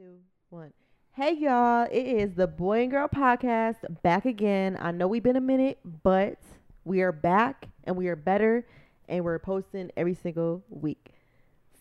[0.00, 0.16] two,
[0.48, 0.72] one.
[1.12, 4.78] Hey y'all, it is the Boy and Girl Podcast back again.
[4.80, 6.38] I know we've been a minute, but
[6.86, 8.66] we are back and we are better
[9.10, 11.10] and we're posting every single week.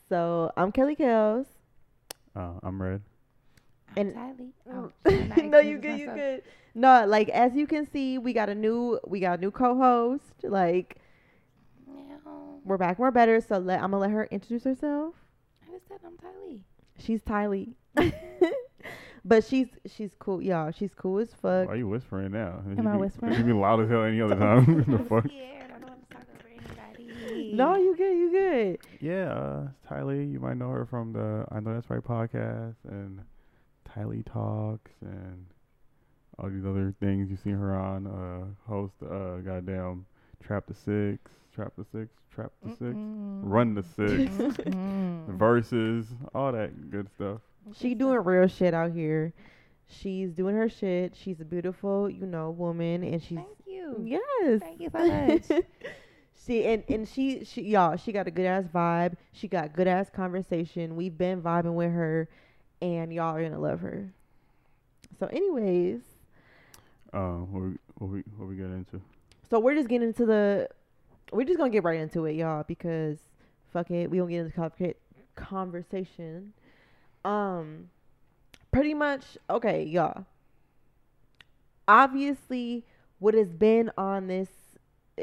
[0.10, 1.47] So I'm Kelly Kells.
[2.36, 3.02] Uh, I'm red.
[3.96, 4.52] And- Tylee.
[4.70, 6.18] Oh, should I not no, you introduce good, you myself?
[6.18, 6.44] good.
[6.76, 10.44] No, like as you can see, we got a new we got a new co-host.
[10.44, 10.98] Like
[11.88, 13.40] No, we're back, we're better.
[13.40, 15.16] So let I'm gonna let her introduce herself.
[15.66, 16.64] I just said I'm Tylee.
[16.98, 17.76] She's Tylee.
[19.25, 20.71] but she's she's cool, y'all.
[20.71, 21.67] She's cool as fuck.
[21.67, 22.62] Why are you whispering now?
[22.77, 23.34] Am I You be- whispering?
[23.34, 24.66] You be loud as hell any other time.
[24.88, 25.26] the I'm fuck?
[25.26, 25.71] scared.
[25.76, 27.54] I don't want to talk over anybody.
[27.54, 28.80] No, you good, you good.
[29.02, 30.31] Yeah, uh, Tylee.
[30.31, 33.21] You might know her from the I Know That's Right podcast and
[33.90, 35.45] Tylee Talks and
[36.38, 38.07] all these other things you see her on.
[38.07, 40.05] Uh, host, uh, goddamn,
[40.41, 43.41] Trap the Six, Trap the Six, Trap the Six, Mm-mm.
[43.43, 44.31] Run the Six.
[45.27, 47.41] Verses, all that good stuff.
[47.78, 49.34] She doing real shit out here.
[49.88, 51.16] She's doing her shit.
[51.16, 54.02] She's a beautiful, you know, woman, and she's Thank you.
[54.05, 54.62] yes.
[54.62, 55.63] Thank you so much.
[56.46, 59.16] she and and she she y'all she got a good ass vibe.
[59.32, 60.96] She got good ass conversation.
[60.96, 62.30] We've been vibing with her,
[62.82, 64.12] and y'all are gonna love her.
[65.19, 66.02] So, anyways,
[67.12, 69.02] Uh, what we what we what we get into?
[69.50, 70.69] so we're just getting into the.
[71.34, 73.18] We're just gonna get right into it, y'all, because
[73.74, 74.97] fuck it, we don't get into complicated
[75.36, 76.53] conversation.
[77.25, 77.89] Um,
[78.72, 80.25] pretty much okay, y'all.
[81.88, 82.85] Obviously,
[83.19, 84.50] what has been on this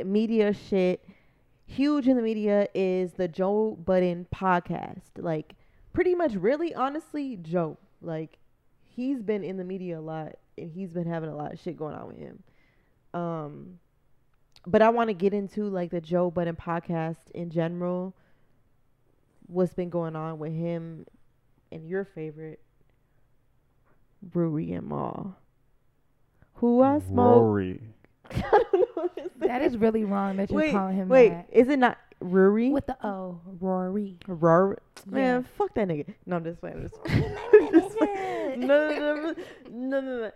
[0.05, 1.05] media shit,
[1.65, 5.03] huge in the media, is the Joe Budden podcast.
[5.17, 5.55] Like,
[5.93, 7.79] pretty much, really, honestly, Joe.
[8.03, 8.39] Like,
[8.83, 11.77] he's been in the media a lot, and he's been having a lot of shit
[11.77, 12.43] going on with him.
[13.15, 13.79] Um,
[14.67, 18.15] but I want to get into like the Joe Budden podcast in general.
[19.47, 21.07] What's been going on with him
[21.73, 22.61] and your favorite,
[24.23, 25.37] Brewery and Mal.
[26.55, 27.43] Who I smoke.
[27.43, 27.81] Rory.
[28.31, 29.47] I don't know what to say.
[29.47, 31.47] that is really wrong that you're wait, calling him wait, that.
[31.53, 32.71] is it not Rory?
[32.71, 34.17] With the O, Rory.
[34.27, 34.77] Rory?
[35.07, 35.49] Man, Yeah.
[35.59, 36.15] fuck that nigga.
[36.25, 36.91] No, I'm just playing.
[37.07, 38.61] I'm just playing.
[38.61, 39.35] no, no, no,
[39.71, 40.31] no, no, no.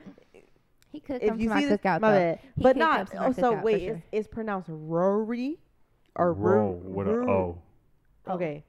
[0.93, 2.19] He could If come you to my see this, cookout my though.
[2.19, 2.41] bad.
[2.59, 2.97] But not.
[2.99, 3.95] come to my Oh, so wait, sure.
[3.95, 5.59] it's, it's pronounced Rory
[6.17, 7.59] or Roll Ro- with a Ro-
[8.29, 8.33] O.
[8.35, 8.65] Okay,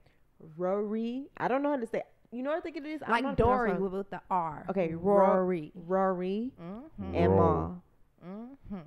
[0.57, 1.28] Rory.
[1.38, 2.03] I don't know how to say.
[2.31, 3.02] You know what I think it is?
[3.06, 4.66] I don't know how like to pronounce Dory with, with the R.
[4.69, 5.72] Okay, Rory.
[5.75, 7.16] Rory Mm-hmm.
[7.16, 7.69] and Ma.
[8.25, 8.78] Mm-hmm.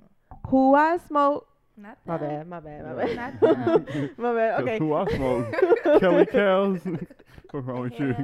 [0.49, 1.47] Who I smoke?
[1.77, 2.29] Not My them.
[2.29, 2.47] bad.
[2.47, 2.83] My bad.
[2.85, 3.15] My Yeah.
[3.15, 3.41] bad.
[3.41, 4.09] Not them.
[4.17, 4.55] my bad.
[4.55, 4.79] 'Cause Okay.
[4.79, 5.99] Who I smoke?
[5.99, 6.79] Kelly Cows.
[7.51, 8.15] What's wrong with you?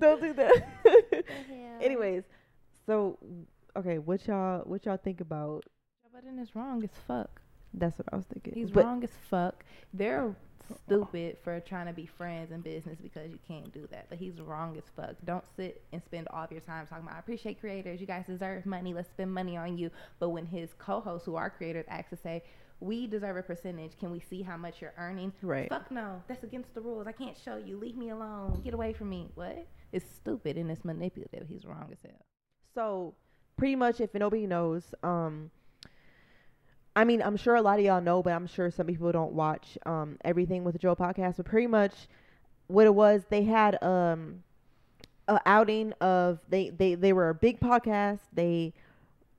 [0.00, 1.24] Don't do that.
[1.80, 2.24] Anyways,
[2.86, 3.18] so
[3.76, 5.64] okay, what y'all what y'all think about?
[6.02, 7.40] Joe Budden is wrong as fuck.
[7.74, 8.54] That's what I was thinking.
[8.54, 9.64] He's but wrong as fuck.
[9.92, 10.34] They're
[10.84, 14.06] stupid for trying to be friends in business because you can't do that.
[14.08, 15.16] But he's wrong as fuck.
[15.24, 18.00] Don't sit and spend all of your time talking about I appreciate creators.
[18.00, 18.94] You guys deserve money.
[18.94, 19.90] Let's spend money on you.
[20.18, 22.42] But when his co-hosts, who are creators, ask to say,
[22.80, 23.98] "We deserve a percentage.
[23.98, 25.68] Can we see how much you're earning?" Right.
[25.68, 26.22] Fuck no.
[26.28, 27.06] That's against the rules.
[27.06, 27.78] I can't show you.
[27.78, 28.60] Leave me alone.
[28.62, 29.28] Get away from me.
[29.34, 29.66] What?
[29.92, 31.48] It's stupid and it's manipulative.
[31.48, 32.26] He's wrong as hell.
[32.74, 33.14] So
[33.56, 35.50] pretty much, if nobody knows, um,
[36.96, 39.32] I mean, I'm sure a lot of y'all know, but I'm sure some people don't
[39.32, 41.36] watch um everything with the Joe podcast.
[41.36, 41.92] But pretty much,
[42.68, 44.42] what it was, they had um
[45.28, 48.20] a outing of they they they were a big podcast.
[48.32, 48.72] They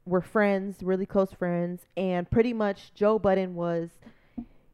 [0.06, 3.90] were friends, really close friends, and pretty much Joe Budden was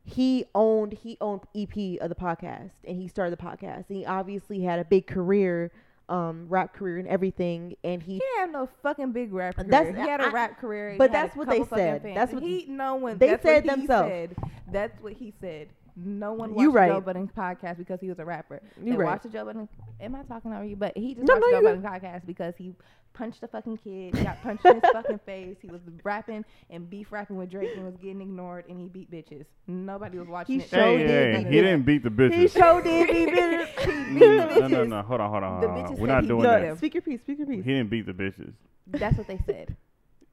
[0.04, 4.06] he owned he owned EP of the podcast and he started the podcast and he
[4.06, 5.72] obviously had a big career
[6.10, 9.68] um rap career and everything and he He didn't have no fucking big rap career.
[9.70, 10.96] That's- he had a I- rap career.
[10.98, 12.04] but that's what they said.
[12.04, 13.18] That's what- he no one.
[13.18, 14.10] they that's said themselves.
[14.10, 14.36] Said.
[14.72, 15.70] That's what he said.
[15.96, 16.92] No one You watched right.
[16.92, 18.62] Joe Budden podcast because he was a rapper.
[18.84, 19.06] You they right.
[19.06, 19.70] watched the Joe Budden.
[20.00, 20.76] Am I talking over you?
[20.76, 22.74] But he just No, watched no, Joe Budden podcast because he
[23.14, 24.16] punched a fucking kid.
[24.16, 25.58] He got punched in his fucking face.
[25.62, 29.12] He was rapping and beef rapping with Drake and was getting ignored and he beat
[29.12, 29.46] bitches.
[29.68, 30.70] Nobody was watching He it.
[30.70, 32.34] showed Hey, did hey, he didn't beat the bitches.
[32.34, 32.58] he bitches.
[32.58, 33.70] showed did he did it.
[33.80, 34.60] He beat the bitches.
[34.62, 35.02] no, no, no.
[35.04, 35.62] Hold on, hold on.
[35.62, 35.92] The hold on.
[35.96, 36.62] bitches We're not doing that.
[36.62, 36.78] them.
[36.78, 37.22] Speak your piece.
[37.22, 37.64] Speak your piece.
[37.64, 38.54] He didn't beat the bitches.
[38.88, 39.76] That's what they said.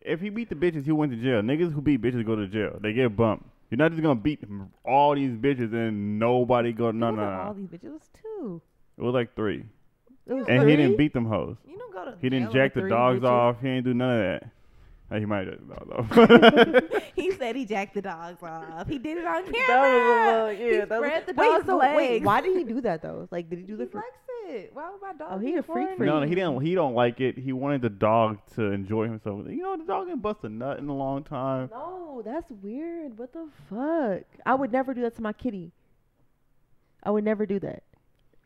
[0.00, 1.42] If he beat the bitches, he went to jail.
[1.42, 2.78] Niggas who beat bitches go to jail.
[2.80, 3.44] They get bumped.
[3.70, 4.40] You're not just gonna beat
[4.84, 6.90] all these bitches and nobody go.
[6.90, 8.60] No, It no, All these bitches it was two.
[8.98, 9.64] It was like three,
[10.26, 11.56] It was and he didn't beat them hoes.
[11.66, 12.16] You don't go to.
[12.20, 13.28] He didn't jack the dogs bitches.
[13.30, 13.56] off.
[13.60, 14.50] He didn't do none of that.
[15.18, 16.80] He might have though.
[17.16, 18.86] he said he jacked the dogs off.
[18.88, 19.66] He did it on camera.
[19.66, 20.72] That was a little, yeah.
[20.72, 21.96] he that was, spread the wait, dog's so legs.
[21.96, 23.26] wait, why did he do that though?
[23.30, 23.98] Like, did he do he that for?
[23.98, 24.18] likes
[24.50, 24.70] it.
[24.72, 25.28] Why would my oh, dog?
[25.32, 25.96] Oh, he a freak foreign?
[25.96, 26.06] freak.
[26.06, 26.60] no, no, he didn't.
[26.60, 27.38] He don't like it.
[27.38, 29.46] He wanted the dog to enjoy himself.
[29.48, 31.70] You know, the dog didn't bust a nut in a long time.
[31.72, 33.18] No, that's weird.
[33.18, 34.24] What the fuck?
[34.44, 35.72] I would never do that to my kitty.
[37.02, 37.82] I would never do that.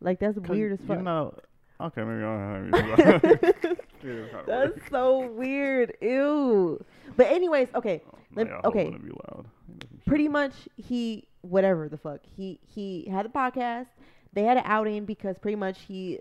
[0.01, 0.89] Like that's weird as fuck.
[0.89, 1.03] You fuck.
[1.03, 1.33] know,
[1.79, 3.21] Okay, maybe I'll have
[4.47, 5.97] That's so weird.
[6.01, 6.83] Ew.
[7.17, 8.01] But anyways, okay.
[8.07, 8.89] Oh, let- yeah, okay.
[8.91, 9.47] Be loud.
[10.05, 12.21] Pretty much he whatever the fuck.
[12.23, 13.87] He he had a podcast.
[14.35, 16.19] They had an outing because pretty much he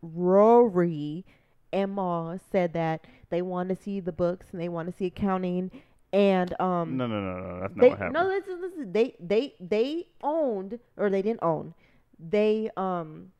[0.00, 1.24] Rory
[1.72, 5.06] and Ma said that they want to see the books and they want to see
[5.06, 5.70] accounting
[6.12, 7.60] and um No, no, no, no.
[7.60, 8.14] That's not they what happened.
[8.14, 11.74] no listen listen they they they owned or they didn't own
[12.18, 13.32] they um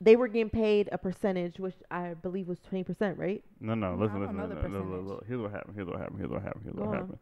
[0.00, 3.94] they were getting paid a percentage which i believe was 20% right No, no, I
[3.96, 5.04] listen, listen, know listen, the listen, listen, percentage.
[5.08, 5.24] listen.
[5.26, 5.74] Here's what happened.
[5.74, 6.18] Here's what happened.
[6.18, 6.62] Here's what happened.
[6.64, 7.18] Here's what happened.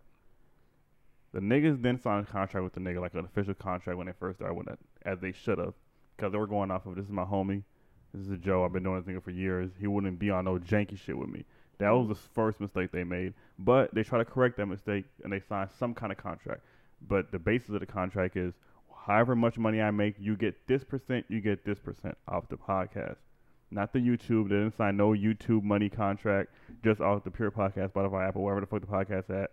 [1.33, 4.13] The niggas then signed a contract with the nigga, like an official contract when they
[4.13, 5.75] first started with it, as they should have,
[6.17, 7.63] because they were going off of this is my homie,
[8.15, 8.65] this is a Joe.
[8.65, 9.71] I've been doing this thing for years.
[9.79, 11.45] He wouldn't be on no janky shit with me.
[11.79, 15.33] That was the first mistake they made, but they try to correct that mistake and
[15.33, 16.63] they sign some kind of contract.
[17.07, 18.55] But the basis of the contract is,
[19.07, 22.57] however much money I make, you get this percent, you get this percent off the
[22.57, 23.17] podcast
[23.71, 24.49] not the YouTube.
[24.49, 26.51] They didn't sign no YouTube money contract,
[26.85, 29.51] just off the pure podcast, Spotify, Apple, wherever the fuck the podcast at,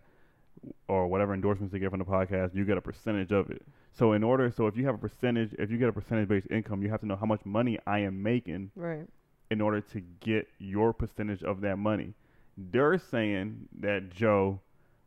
[0.88, 2.56] or whatever endorsements they get from the podcast.
[2.56, 3.62] You get a percentage of it.
[3.92, 6.48] So in order, so if you have a percentage, if you get a percentage based
[6.50, 9.06] income, you have to know how much money I am making right
[9.50, 12.13] in order to get your percentage of that money.
[12.57, 14.60] They're saying that Joe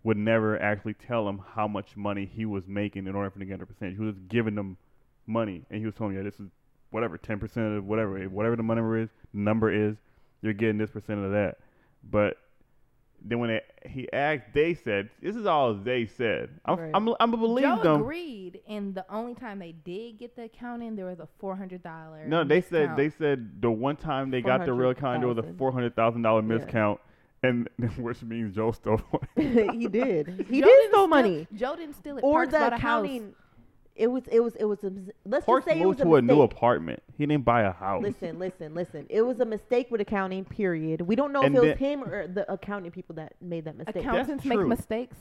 [0.04, 3.48] would never actually tell them how much money he was making in order for them
[3.48, 3.96] to get a percentage.
[3.96, 4.76] He was giving them
[5.26, 6.48] money, and he was telling me, yeah, this is
[6.90, 9.96] whatever, 10% of whatever, whatever the number is, number is,
[10.42, 11.56] you're getting this percent of that.
[12.08, 12.36] But
[13.22, 16.50] then when it, he asked, they said, this is all they said.
[16.64, 16.90] I'm, Right.
[16.94, 18.00] I'm, I'm, gonna believe Joe them.
[18.02, 21.82] agreed, and the only time they did get the accounting, there was a four hundred
[21.82, 22.24] dollar.
[22.26, 25.38] No, they said they said the one time they got the real accounting, there was
[25.38, 25.58] a 400,000.
[25.58, 26.58] four hundred thousand dollar Yeah.
[26.58, 26.98] miscount,
[27.42, 27.68] and
[27.98, 29.00] which means Joe stole.
[29.36, 32.24] he did he did steal money Joe didn't steal it.
[32.24, 33.04] or Parks the bought a house.
[33.04, 33.34] accounting
[33.96, 36.00] it was it was it was a mis- let's Parks just say it was moved
[36.00, 36.52] a to a new mistake.
[36.56, 37.02] apartment.
[37.16, 38.02] He didn't buy a house.
[38.02, 39.06] Listen, listen, listen.
[39.08, 40.44] It was a mistake with accounting.
[40.44, 41.00] Period.
[41.02, 43.64] We don't know And if it was then- him or the accounting people that made
[43.64, 43.96] that mistake.
[43.96, 44.69] Accountants make true.
[44.69, 45.16] mistakes.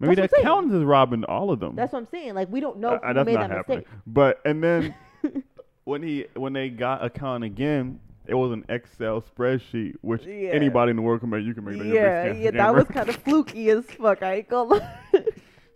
[0.00, 0.46] Maybe That's the what I'm saying.
[0.46, 1.76] accountant is robbing all of them.
[1.76, 2.34] That's what I'm saying.
[2.34, 3.78] Like we don't know Uh, who that's made not that happening.
[3.78, 3.94] mistake.
[4.06, 4.94] But and then
[5.84, 10.50] when he when they got account again, it was an Excel spreadsheet, which Yeah.
[10.50, 11.44] anybody in the world can make.
[11.44, 11.86] You can make that.
[11.86, 14.22] Yeah, yeah, that was kind of fluky as fuck.
[14.22, 14.94] I ain't gonna lie.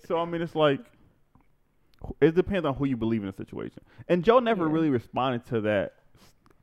[0.06, 0.80] So I mean, it's like
[2.20, 3.82] it depends on who you believe in the situation.
[4.08, 4.72] And Joe never Yeah.
[4.72, 5.94] really responded to that,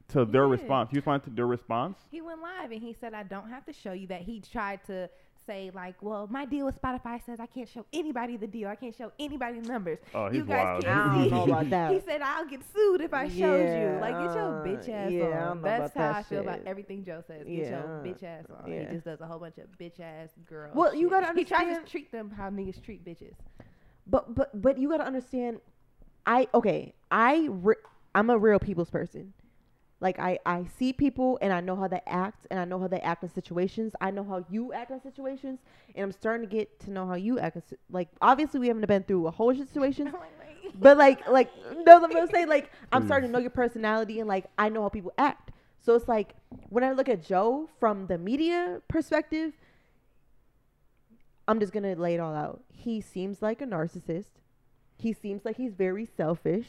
[0.09, 0.51] to their did.
[0.51, 0.92] response.
[0.92, 1.97] He responded to their response.
[2.12, 4.83] He went live and he said, "I don't have to show you that." He tried
[4.86, 5.09] to
[5.47, 8.68] say like, "Well, my deal with Spotify says I can't show anybody the deal.
[8.68, 10.00] I can't show anybody the numbers.
[10.13, 10.83] Oh, he's you guys wild.
[10.83, 11.92] can't I don't see." know about that.
[11.94, 14.89] He said, "I'll get sued if I showed Yeah, you." Like, get your uh, bitch
[14.89, 15.57] ass yeah, on.
[15.57, 17.44] don't That's how that I feel about everything Joe says.
[17.44, 18.71] Get Yeah, your bitch ass on.
[18.71, 18.80] yeah.
[18.81, 20.75] He just does a whole bunch of bitch ass girls.
[20.75, 21.68] Well, you gotta understand.
[21.69, 23.33] He tries to treat them how niggas treat bitches.
[24.07, 25.60] But but but you gotta understand.
[26.25, 26.94] I okay.
[27.12, 27.75] I re-
[28.13, 29.34] I'm a real people's person.
[30.02, 32.88] Like I I see people and I know how they act and I know how
[32.88, 33.94] they act in situations.
[34.02, 35.60] I know how you act in situations
[35.96, 37.56] and I'm starting to get to know how you act.
[37.56, 40.80] In, like obviously we haven't been through a whole bunch of situations, I'm like, wait.
[40.80, 41.50] but like like
[41.86, 43.06] no, I'm gonna say like I'm mm.
[43.07, 45.52] starting to know your personality and like I know how people act.
[45.81, 46.36] So it's like
[46.69, 49.54] when I look at Joe from the media perspective,
[51.47, 52.63] I'm just gonna lay it all out.
[52.71, 54.42] He seems like a narcissist.
[54.97, 56.68] He seems like he's very selfish,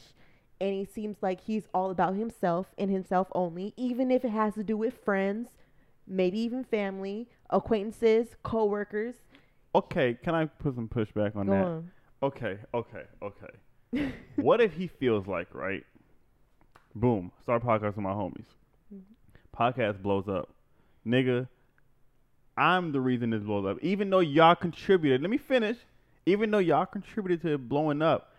[0.60, 4.54] and he seems like he's all about himself and himself only, even if it has
[4.54, 5.48] to do with friends,
[6.06, 9.14] maybe even family, acquaintances, coworkers.
[9.74, 11.64] Okay, can I put some pushback on Go that?
[11.64, 11.90] on.
[12.22, 14.12] Okay, okay, okay.
[14.36, 15.84] what if he feels like right?
[16.94, 18.46] Boom, start podcast with my homies.
[18.92, 19.62] Mm-hmm.
[19.62, 20.48] Podcast blows up,
[21.06, 21.46] nigga.
[22.56, 23.78] I'm the reason this blows up.
[23.82, 25.76] Even though y'all contributed, let me finish.
[26.24, 28.32] Even though y'all contributed to it blowing up,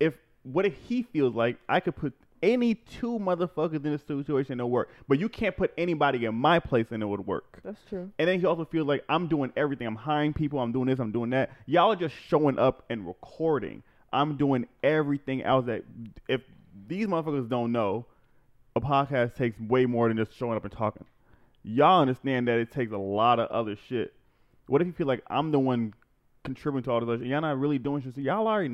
[0.00, 4.52] if what if he feels like I could put any two motherfuckers in this situation
[4.52, 7.60] and it'll work, but you can't put anybody in my place and it would work.
[7.62, 8.10] That's true.
[8.18, 9.86] And then he also feels like I'm doing everything.
[9.86, 10.58] I'm hiring people.
[10.58, 10.98] I'm doing this.
[10.98, 11.50] I'm doing that.
[11.66, 13.82] Y'all are just showing up and recording.
[14.12, 15.84] I'm doing everything else that
[16.28, 16.40] if
[16.88, 18.06] these motherfuckers don't know,
[18.74, 21.04] a podcast takes way more than just showing up and talking.
[21.64, 24.14] Y'all understand that it takes a lot of other shit.
[24.66, 25.94] What if you feel like I'm the one
[26.44, 27.28] contributing to all this other shit?
[27.28, 28.14] Y'all not really doing shit.
[28.14, 28.66] So y'all are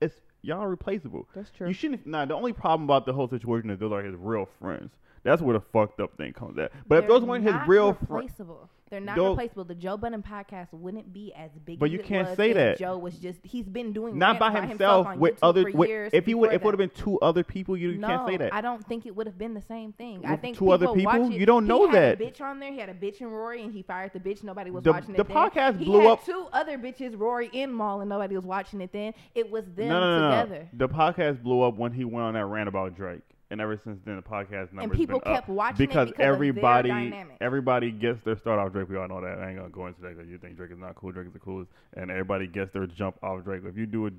[0.00, 1.28] it's y'all are replaceable.
[1.34, 1.68] That's true.
[1.68, 2.06] You shouldn't.
[2.06, 4.90] Nah, the only problem about the whole situation is those are his real friends.
[5.26, 6.72] That's where the fucked up thing comes at.
[6.88, 8.70] But if They're those weren't his real friends, replaceable.
[8.88, 9.64] They're not Those- replaceable.
[9.64, 11.80] The Joe Budden podcast wouldn't be as big.
[11.80, 12.78] But as you can't say that.
[12.78, 15.62] Joe was just he's been doing not by himself, on with YouTube other.
[15.72, 17.98] for With, years if he would, if it would have been two other people, you
[17.98, 18.54] no, can't say that.
[18.54, 20.24] I don't think it would have been the same thing.
[20.24, 22.20] I think two other people You don't he know had that.
[22.20, 22.70] A bitch on there.
[22.70, 24.44] He had a bitch and Rory, and he fired the bitch.
[24.44, 25.16] Nobody was The- watching it.
[25.16, 28.44] the podcast he blew had up- Two other bitches, Rory and Mal, and nobody was
[28.46, 28.92] watching it.
[28.92, 30.68] Then it was them no, no, no, together.
[30.72, 30.86] no.
[30.86, 33.22] The podcast blew up when he went on that rant about Drake.
[33.50, 36.16] And ever since then the podcast numbers and people been up kept watching because, it
[36.16, 38.88] because everybody of their everybody gets their start off Drake.
[38.88, 39.38] We all know that.
[39.38, 41.12] I ain't gonna go into that because you think Drake is not cool.
[41.12, 43.62] Drake is the coolest, and everybody gets their jump off Drake.
[43.64, 44.10] If you do a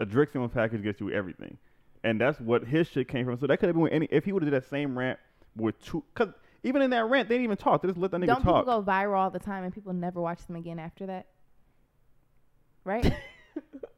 [0.00, 1.58] a Drake single package gets you everything,
[2.02, 3.38] and that's what his shit came from.
[3.38, 4.08] So that could have been with any.
[4.10, 5.18] If he would have did that same rant
[5.56, 6.32] with two, because
[6.62, 7.82] even in that rant they didn't even talk.
[7.82, 8.64] They just let that nigga Don't talk.
[8.64, 11.26] people go viral all the time and people never watch them again after that?
[12.84, 13.12] Right?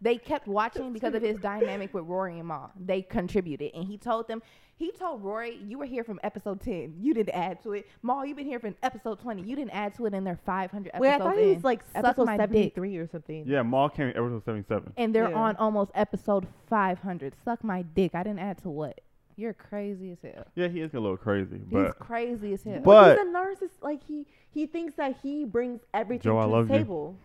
[0.00, 2.68] they kept watching because of his dynamic with Rory and Ma.
[2.78, 3.70] They contributed.
[3.74, 4.42] And he told them,
[4.78, 6.96] he told Rory, you were here from episode 10.
[7.00, 7.86] You didn't add to it.
[8.02, 9.40] Ma, you've been here from episode 20.
[9.42, 11.82] You didn't add to it, and they're 500 episodes Wait, I thought he was like
[11.94, 12.42] Suck episode my dick.
[12.42, 13.44] seventy three or something.
[13.46, 14.92] yeah, Mal came in episode seventy seven.
[14.98, 15.36] and they're Yeah.
[15.36, 17.34] on almost episode 500.
[17.42, 18.14] Suck my dick.
[18.14, 19.00] I didn't add to what?
[19.38, 20.44] You're crazy as hell.
[20.54, 22.80] Yeah, he is a little crazy, But He's crazy as hell.
[22.84, 23.30] But- But he's a
[23.66, 23.82] narcissist.
[23.82, 27.16] Like he he thinks that he brings everything Joe, I to love the you.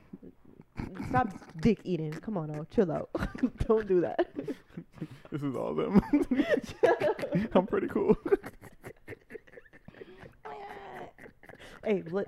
[0.78, 1.04] Table.
[1.10, 1.30] Stop
[1.62, 2.12] dick eating.
[2.14, 3.10] Come on, now, chill out.
[3.68, 4.30] Don't do that.
[5.32, 6.02] this is all them.
[7.54, 8.16] I'm pretty cool.
[11.84, 12.28] hey, let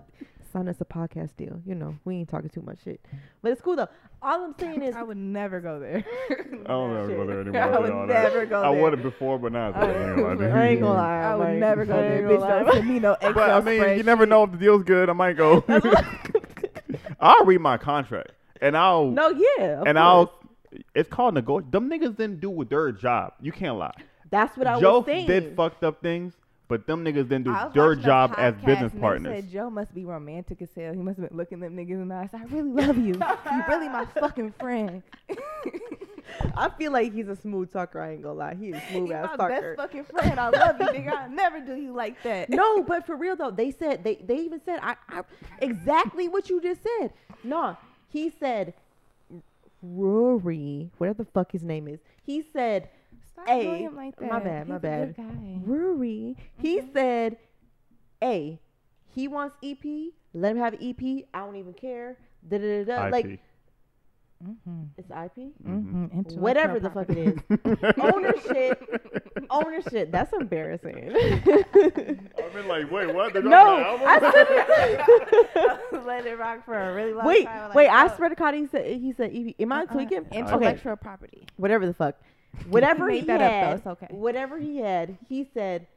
[0.52, 1.62] sign us a podcast deal.
[1.66, 3.04] You know, we ain't talking too much shit,
[3.42, 3.88] but it's cool though.
[4.22, 6.04] All I'm saying is, I would never go there.
[6.32, 7.62] I don't ever go there anymore.
[7.62, 8.14] I would honest.
[8.14, 8.82] never go I there.
[8.82, 10.46] would have before, but now it's I, I ain't gonna lie.
[10.62, 11.20] I ain't gonna lie.
[11.24, 12.18] I would might- never go there.
[12.20, 12.74] ain't Bitch, gonna don't lie.
[12.74, 15.10] send me no Excel But I mean, you never know if the deal's good.
[15.10, 15.62] I might go.
[17.24, 19.98] I'll read my contract, and I'll No, yeah, and course.
[19.98, 20.40] I'll.
[20.96, 21.72] It's called negotiate.
[21.72, 23.34] Them niggas didn't do with their job.
[23.40, 23.94] You can't lie.
[24.32, 25.28] That's what I Joe was saying.
[25.28, 26.34] did fucked up things,
[26.68, 29.36] but them niggas didn't do their job as business partners.
[29.36, 30.92] Said Joe must be romantic as hell.
[30.94, 32.30] He must have been looking them niggas in the eyes.
[32.34, 33.14] I really love you.
[33.52, 35.04] you really my fucking friend.
[36.56, 38.00] I feel like he's a smooth talker.
[38.02, 38.56] I ain't gonna lie.
[38.56, 39.76] He is a smooth you ass my talker.
[39.76, 40.40] best fucking friend.
[40.40, 41.14] I love you, nigga.
[41.14, 42.50] I never do you like that.
[42.50, 45.22] no, but for real though, they said they they even said I, I
[45.62, 47.14] exactly what you just said.
[47.44, 47.78] No,
[48.10, 48.74] he said
[49.82, 52.00] Rory, whatever the fuck his name is.
[52.26, 52.90] He said
[53.34, 54.30] Stop Hey, doing him like that.
[54.30, 55.16] my bad, my He's a bad.
[55.16, 55.60] good guy.
[55.66, 56.38] Rory.
[56.58, 56.94] He Mhm.
[56.94, 57.38] said,
[58.22, 58.60] "Hey,
[59.10, 60.14] he wants EP.
[60.34, 61.26] Let him have EP.
[61.34, 63.06] I don't even care." Da da da da.
[63.08, 63.12] IP.
[63.12, 63.40] Like
[64.44, 64.84] Mm-hmm.
[64.98, 65.52] it's IP.
[65.66, 66.40] Mm-hmm.
[66.40, 67.40] Whatever the fuck it is.
[68.02, 69.02] Ownership.
[69.50, 70.12] Ownership.
[70.12, 71.12] That's embarrassing.
[71.48, 73.34] I've been like, wait, what?
[73.34, 75.80] They're no, dropping an I album?
[75.92, 77.68] said Let it rock for a really long Wait, time.
[77.68, 77.88] like, wait.
[77.88, 79.56] I oh, swear to God, he said he said EP.
[79.60, 79.94] Am I uh-uh.
[79.94, 80.20] tweaking?
[80.20, 81.48] Okay, Intellectual property.
[81.58, 82.16] whatever the fuck.
[82.70, 83.68] Whatever made he that up, though.
[83.68, 84.08] had, It's okay.
[84.12, 85.88] whatever he had, he said,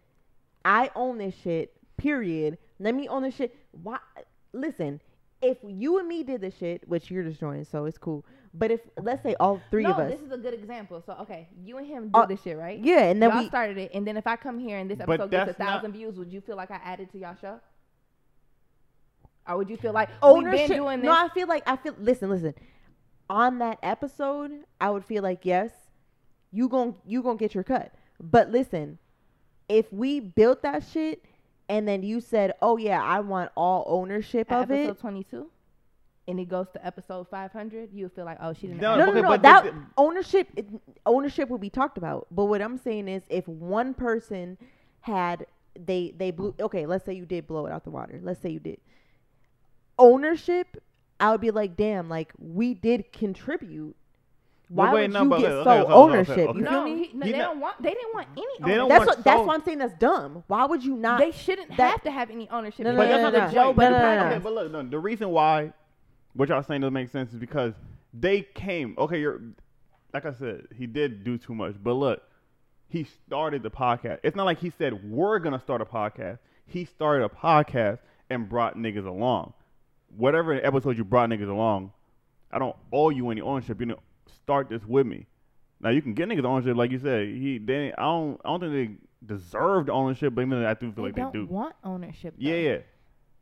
[0.64, 2.56] "I own this shit." Period.
[2.78, 3.54] Let me own this shit.
[3.82, 3.98] Why?
[4.54, 5.00] Listen,
[5.42, 8.24] if you and me did this shit, which you're just joining, so it's cool.
[8.54, 11.02] But if let's say all three no, of us, this is a good example.
[11.04, 12.78] So okay, you and him do Uh, this shit, right?
[12.82, 14.98] yeah, and then y'all we started it, and then if I come here and this
[15.00, 17.36] episode gets a that's not- thousand views, would you feel like I added to y'all
[17.40, 17.60] show?
[19.48, 20.68] Or would you feel like we've ownership.
[20.68, 21.06] been doing this?
[21.06, 21.94] No, I feel like I feel.
[21.98, 22.54] Listen, listen.
[23.28, 25.70] On that episode, I would feel like yes,
[26.50, 27.92] you gon' you gonna get your cut.
[28.20, 28.98] But listen,
[29.68, 31.24] if we built that shit
[31.68, 35.50] and then you said, "Oh yeah, I want all ownership At of episode it," 22,
[36.28, 38.80] and it goes to episode 500, you feel like, oh, she didn't.
[38.80, 40.66] No, add no, no, okay, no, but that the- the- ownership it,
[41.04, 42.26] ownership will be talked about.
[42.30, 44.58] But what I'm saying is, if one person
[45.00, 45.46] had
[45.78, 48.18] they they blew okay, let's say you did blow it out the water.
[48.22, 48.78] Let's say you did
[49.98, 50.82] ownership.
[51.18, 53.96] I would be like, damn, like we did contribute.
[54.68, 56.38] Why wait, would no, you but get okay, so okay, okay, ownership?
[56.48, 56.58] okay.
[56.58, 57.04] You no, feel me?
[57.04, 57.82] he- no, He they not- don't want.
[57.82, 58.46] They didn't want any.
[58.60, 58.88] They don't ownership.
[58.88, 60.44] That's want what that's so- why I'm saying that's dumb.
[60.48, 61.20] Why would you not?
[61.20, 62.80] They shouldn't that- have to have any ownership.
[62.80, 63.52] No, no, But no, that's no, not of the the no.
[63.52, 64.26] Joe no, no, no.
[64.26, 65.72] Okay, but look, no, the reason why
[66.34, 67.74] what y'all saying doesn't make sense is because
[68.12, 68.94] they came.
[68.98, 69.40] Okay, you're
[70.12, 72.22] like I said, he did do too much, but look,
[72.88, 74.18] he started the podcast.
[74.24, 76.38] It's not like he said we're gonna start a podcast.
[76.66, 77.98] He started a podcast
[78.30, 79.52] and brought niggas along.
[80.16, 81.92] Whatever episode you brought niggas along,
[82.50, 83.78] I don't owe you any ownership.
[83.80, 83.98] You know,
[84.34, 85.26] start this with me.
[85.80, 87.28] Now you can get niggas ownership, like you said.
[87.28, 90.92] He they I don't I don't think they deserve the ownership, but even I do
[90.92, 91.46] feel They like they do.
[91.46, 92.34] want ownership.
[92.38, 92.58] Yeah, though.
[92.60, 92.78] yeah.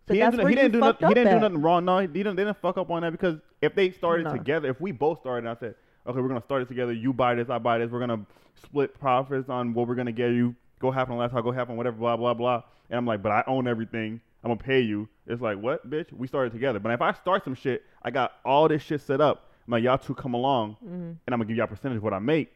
[0.07, 1.09] But he that's didn't, do, he didn't do nothing.
[1.09, 1.85] He didn't do nothing wrong.
[1.85, 2.37] No, he didn't.
[2.37, 4.33] They didn't fuck up on that because if they started No.
[4.33, 5.75] together, if we both started, and I said,
[6.07, 6.93] okay, we're gonna start it together.
[6.93, 7.91] You buy this, I buy this.
[7.91, 8.27] We're gonna
[8.63, 10.55] split profits on what we're gonna get you.
[10.81, 11.97] Go half on the last, I'll go half on whatever.
[11.97, 12.63] Blah blah blah.
[12.91, 14.21] And I'm like, but I own everything.
[14.43, 15.09] I'm gonna pay you.
[15.27, 16.13] It's like, what, bitch?
[16.13, 16.79] We started together.
[16.81, 19.51] But if I start some shit, I got all this shit set up.
[19.67, 20.89] I'm like, y'all two come along, Mhm.
[20.91, 22.53] and I'm gonna give y'all a percentage of what I make.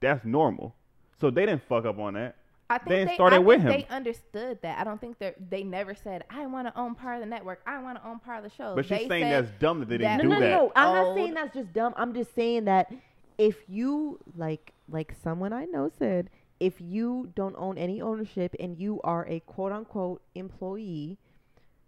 [0.00, 0.74] That's normal.
[1.20, 2.36] So they didn't fuck up on that.
[2.68, 3.68] I think They they, started I with him.
[3.68, 4.78] They understood that.
[4.78, 7.60] I don't think they they never said, "I want to own part of the network.
[7.66, 9.88] I want to own part of the show." But she's They saying that's dumb that
[9.88, 10.50] they didn't no, do no, that.
[10.50, 11.94] no, I'm not saying that's just dumb.
[11.96, 12.92] I'm just saying that
[13.38, 18.78] if you like like someone I know said, if you don't own any ownership and
[18.78, 21.18] you are a quote unquote employee,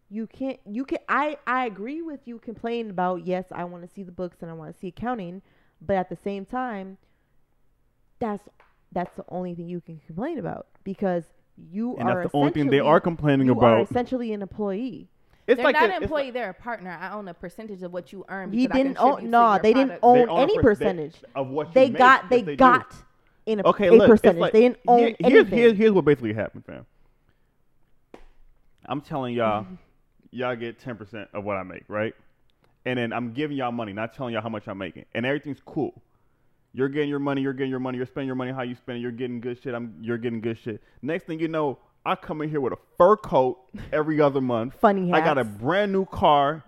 [0.09, 3.93] you can't you can I I agree with you complaining about yes, I want to
[3.93, 5.43] see the books and I want to see accounting,
[5.81, 6.99] but at the same time,
[8.19, 8.49] that's
[8.93, 11.25] that's the only thing you can complain about because
[11.71, 13.91] you And are that's the only thing they are complaining you are about.
[13.91, 15.09] essentially an employee.
[15.47, 16.91] It's they're like not a- an employee; like- they're a partner.
[17.01, 18.53] I own a percentage of what you earn.
[18.53, 19.31] He didn't contribute own.
[19.31, 20.05] No, your they didn't product.
[20.05, 21.15] own They any per- they- percentage.
[21.35, 21.99] of what you They make.
[21.99, 22.21] got.
[22.23, 22.57] Yes, They, they do.
[22.57, 22.95] got
[23.47, 24.41] in a, Okay, a look, it's percentage.
[24.41, 25.59] like- they didn't own here- here's, anything.
[25.59, 26.85] here's, here's what basically happened, fam.
[28.87, 29.67] I'm telling y'all,
[30.31, 32.15] y'all get 10% of what I make, right?
[32.85, 35.05] And then I'm giving y'all money, not telling y'all how much I'm making.
[35.15, 36.01] And everything's cool.
[36.73, 38.99] You're getting your money, you're getting your money, you're spending your money how you spend
[38.99, 40.83] it, you're getting good shit, I'm you're getting good shit.
[41.01, 43.59] Next thing you know, I come in here with a fur coat
[43.93, 44.75] every other month.
[44.81, 46.63] Funny I got a brand new car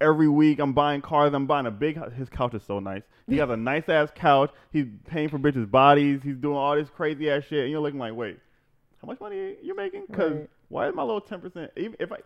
[0.00, 0.58] every week.
[0.60, 1.32] I'm buying cars.
[1.32, 1.98] I'm buying a big.
[2.12, 3.02] His couch is so nice.
[3.26, 4.52] He has a nice ass couch.
[4.70, 6.20] He's paying for bitches' bodies.
[6.22, 7.60] He's doing all this crazy ass shit.
[7.60, 8.38] And you're looking like, wait,
[9.00, 10.04] how much money you making?
[10.08, 10.50] Because Right.
[10.68, 11.72] why is my little ten percent?
[11.76, 12.18] Even if I,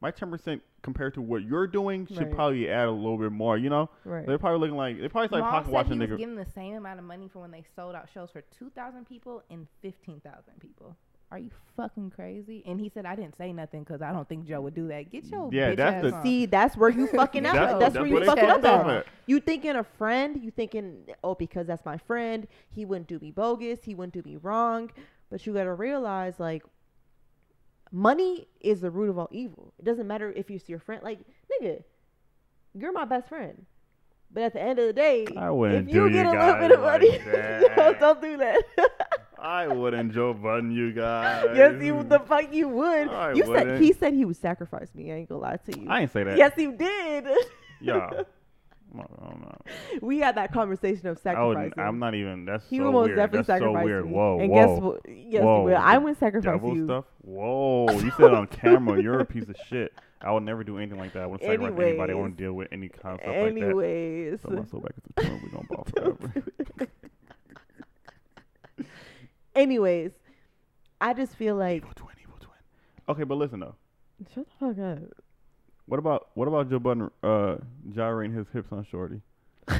[0.00, 2.30] my ten percent compared to what you're doing should Right.
[2.34, 3.56] probably add a little bit more.
[3.58, 4.26] You know, Right.
[4.26, 6.18] they're probably looking like they're probably like Mal pocket watching he was nigga.
[6.18, 9.06] getting the same amount of money for when they sold out shows for two thousand
[9.06, 10.96] people and fifteen thousand people.
[11.32, 12.60] Are you fucking crazy?
[12.66, 15.10] And he said I didn't say nothing because I don't think Joe would do that.
[15.12, 16.22] Get your Yeah, bitch that's ass the- on.
[16.24, 17.52] See, that's where you fucking out.
[17.54, 18.90] That's- That's, that's where where you fucking up up at.
[18.90, 19.06] at.
[19.26, 20.42] You thinking a friend?
[20.42, 24.28] You thinking, oh, because that's my friend, he wouldn't do me bogus, he wouldn't do
[24.28, 24.90] me wrong.
[25.30, 26.64] But you gotta realize, like,
[27.92, 29.72] money is the root of all evil.
[29.78, 31.02] It doesn't matter if it's your friend.
[31.02, 31.20] Like,
[31.60, 31.82] nigga,
[32.74, 33.66] you're my best friend.
[34.32, 36.38] But at the end of the day, I wouldn't if you do get you a
[36.38, 38.62] little bit of money, like yo, don't do that.
[39.40, 41.46] I wouldn't Joe Budden you guys.
[41.56, 43.08] yes, you the fuck you would.
[43.08, 43.82] I you said wouldn't.
[43.82, 45.10] he said he would sacrifice me.
[45.10, 45.88] I ain't gonna lie to you.
[45.88, 46.36] I ain't say that.
[46.36, 47.26] yes, you did.
[47.80, 48.10] Yeah.
[48.98, 49.54] I
[50.02, 51.72] we had that conversation of I sacrificing.
[51.78, 52.44] I'm not even.
[52.44, 53.16] That's he so would most weird.
[53.18, 54.06] definitely That's so weird.
[54.06, 54.12] me.
[54.12, 54.56] Whoa, and whoa.
[54.66, 55.00] guess what?
[55.08, 55.76] Yes, Whoa, you will.
[55.76, 56.84] I the wouldn't sacrifice Devil you.
[56.86, 57.04] stuff.
[57.22, 59.00] Whoa, you said it on camera.
[59.02, 59.92] You're a piece of shit.
[60.22, 61.22] I would never do anything like that.
[61.22, 61.88] I wouldn't sacrifice anybody.
[61.88, 62.16] I Anyways.
[62.16, 63.62] wouldn't deal with any kind of stuff like that.
[63.62, 65.40] Anyways, myself back into the tune.
[65.42, 66.88] We gonna ball forever.
[69.54, 70.12] anyways,
[71.00, 72.58] I just feel like evil twin, evil twin.
[73.08, 73.74] Okay, but listen though.
[74.34, 74.98] shut the fuck up.
[75.90, 77.56] What about what about Joe Budden uh,
[77.92, 79.20] gyrating his hips on Shorty?
[79.68, 79.74] if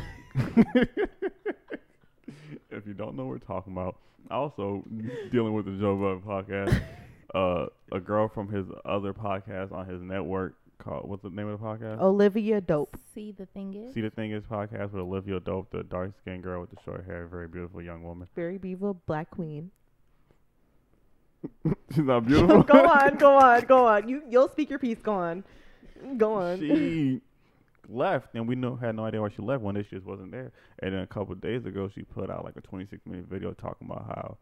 [2.84, 3.94] you don't know what we're talking about,
[4.28, 4.84] also
[5.30, 6.82] dealing with the Joe Budden podcast,
[7.36, 11.60] uh, a girl from his other podcast on his network called what's the name of
[11.60, 12.00] the podcast?
[12.00, 12.98] Olivia Dope.
[13.14, 16.42] See, the thing is, See the thing is podcast with Olivia Dope, the dark skinned
[16.42, 18.26] girl with the short hair, very beautiful young woman.
[18.34, 19.70] Very beautiful black queen.
[21.94, 22.64] She's not beautiful.
[22.64, 24.08] go on, go on, go on.
[24.08, 24.98] You you'll speak your piece.
[24.98, 25.44] Go on,
[26.16, 26.58] go on.
[26.58, 27.20] She
[27.88, 29.62] left, and we no had no idea why she left.
[29.62, 32.44] One day she just wasn't there, and then a couple days ago, she put out
[32.44, 34.36] like a 26 minute video talking about how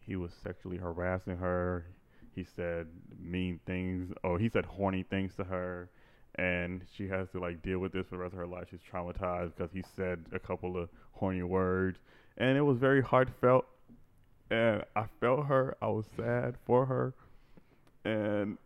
[0.00, 1.86] he was sexually harassing her.
[2.34, 2.86] He said
[3.18, 5.90] mean things, Oh, he said horny things to her,
[6.36, 8.68] and she has to like deal with this for the rest of her life.
[8.70, 11.98] She's traumatized because he said a couple of horny words,
[12.36, 13.66] and it was very heartfelt.
[14.48, 15.76] And I felt her.
[15.82, 17.14] I was sad for her,
[18.04, 18.58] and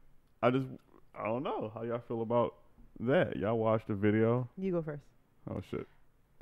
[0.43, 0.67] I just
[1.15, 2.55] I don't know how y'all feel about
[3.01, 3.37] that.
[3.37, 4.49] Y'all watched the video?
[4.57, 5.03] you go first.
[5.51, 5.87] Oh shit.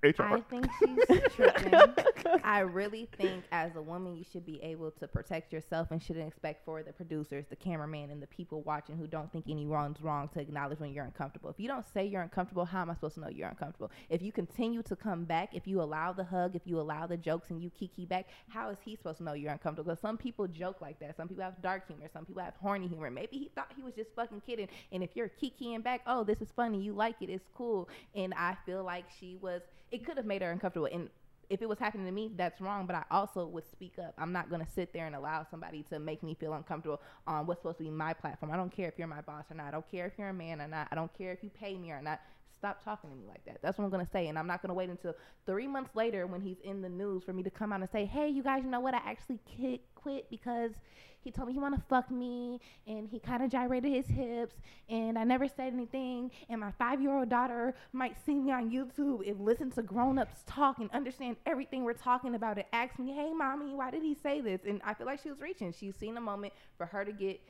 [0.02, 0.22] HR.
[0.22, 0.66] I think
[1.09, 2.04] she's tripping.
[2.44, 6.26] I really think as a woman you should be able to protect yourself and shouldn't
[6.26, 10.00] expect for the producers, the cameraman, and the people watching who don't think any wrong's
[10.00, 11.50] wrong to acknowledge when you're uncomfortable.
[11.50, 13.90] If you don't say you're uncomfortable, how am I supposed to know you're uncomfortable?
[14.08, 17.16] If you continue to come back, if you allow the hug, if you allow the
[17.16, 19.90] jokes and you kiki back, how is he supposed to know you're uncomfortable?
[19.90, 21.16] Because some people joke like that.
[21.16, 22.06] Some people have dark humor.
[22.12, 23.10] Some people have horny humor.
[23.10, 24.68] Maybe he thought he was just fucking kidding.
[24.92, 27.88] And if you're kikiing back, oh, this is funny, you like it, it's cool.
[28.14, 30.88] And I feel like she was, it could have made her uncomfortable.
[30.92, 31.08] And
[31.50, 32.87] if it was happening to me, that's wrong.
[32.87, 34.14] But I also would speak up.
[34.18, 37.61] I'm not gonna sit there and allow somebody to make me feel uncomfortable on what's
[37.61, 38.52] supposed to be my platform.
[38.52, 39.66] I don't care if you're my boss or not.
[39.66, 40.88] I don't care if you're a man or not.
[40.90, 42.20] I don't care if you pay me or not.
[42.58, 43.58] Stop talking to me like that.
[43.62, 44.26] That's what I'm gonna say.
[44.26, 45.14] And I'm not gonna wait until
[45.46, 48.04] three months later when he's in the news for me to come out and say,
[48.04, 48.94] "Hey, you guys, you know what?
[48.94, 50.72] I actually ki- quit because
[51.20, 54.54] he told me he want to fuck me, and he kind of gyrated his hips,
[54.88, 56.30] and I never said anything.
[56.48, 60.90] And my five-year-old daughter might see me on YouTube and listen to grown-ups talk and
[60.90, 64.64] understand everything we're talking about, and ask me, "Hey, mommy, why did he say this?"
[64.64, 65.72] And I feel like she was reaching.
[65.72, 67.40] She's seen a moment for her to get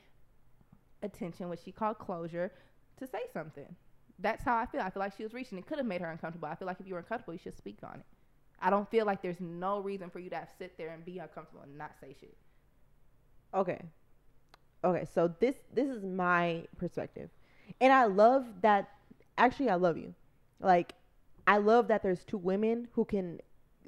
[1.01, 2.51] attention, what she called closure,
[2.97, 3.75] to say something.
[4.21, 4.81] That's how I feel.
[4.81, 5.57] I feel like she was reaching.
[5.57, 6.47] It could have made her uncomfortable.
[6.47, 8.05] I feel like if you were uncomfortable, you should speak on it.
[8.61, 11.61] I don't feel like there's no reason for you to sit there and be uncomfortable
[11.63, 12.35] and not say shit.
[13.53, 13.79] Okay.
[14.83, 17.29] Okay, so this this is my perspective.
[17.81, 18.89] And I love that
[19.37, 20.13] actually I love you.
[20.59, 20.93] Like
[21.47, 23.39] I love that there's two women who can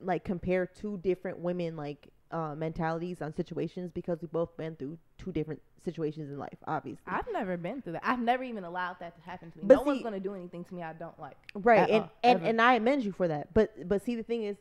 [0.01, 4.97] like compare two different women like uh, mentalities on situations because we both been through
[5.17, 7.03] two different situations in life, obviously.
[7.07, 8.03] I've never been through that.
[8.05, 9.63] I've never even allowed that to happen to me.
[9.67, 11.37] But no one's gonna do anything to me I don't like.
[11.55, 12.49] right and all, and, ever.
[12.49, 14.57] and i amend you for that but but see the thing is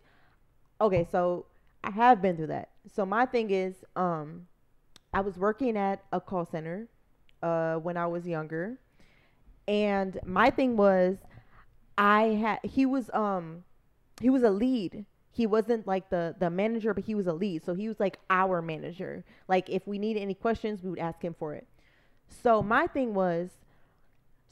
[0.80, 1.46] okay so
[1.82, 2.70] I have been through that.
[2.92, 4.46] So my thing is, um,
[5.12, 6.88] I was working at a call center,
[7.42, 8.78] uh, when I was younger,
[9.66, 11.18] and my thing was,
[11.96, 13.64] I had he was um,
[14.20, 15.04] he was a lead.
[15.32, 17.64] He wasn't like the the manager, but he was a lead.
[17.64, 19.24] So he was like our manager.
[19.48, 21.66] Like if we needed any questions, we would ask him for it.
[22.42, 23.50] So my thing was,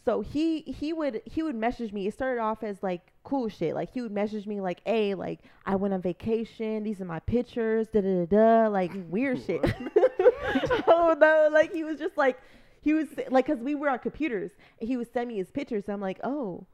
[0.05, 2.07] so he he would he would message me.
[2.07, 3.75] It started off as like cool shit.
[3.75, 6.85] Like he would message me like, "Hey, like I went on vacation.
[6.85, 8.69] These are my pictures." Da da da da.
[8.69, 9.61] Like weird shit.
[10.87, 11.49] oh no!
[11.53, 12.39] Like he was just like
[12.81, 15.85] he was like because we were on computers and he would send me his pictures.
[15.87, 16.67] So I'm like, oh,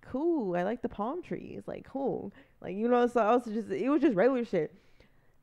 [0.00, 0.56] cool.
[0.56, 1.62] I like the palm trees.
[1.66, 2.32] Like cool.
[2.60, 3.06] Like you know.
[3.06, 4.74] So I was just it was just regular shit.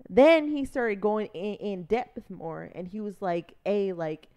[0.10, 4.28] Then he started going in, in depth more, and he was like, A, like."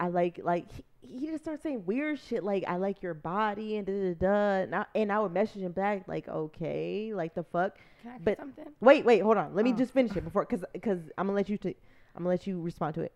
[0.00, 3.76] I like like he, he just started saying weird shit like I like your body
[3.76, 7.32] and da da da and I, and I would message him back like okay like
[7.36, 8.64] the fuck Can I But- something?
[8.80, 9.76] wait wait hold on let me Oh.
[9.76, 12.60] just finish it before because because I'm gonna let you to I'm gonna let you
[12.60, 13.12] respond to it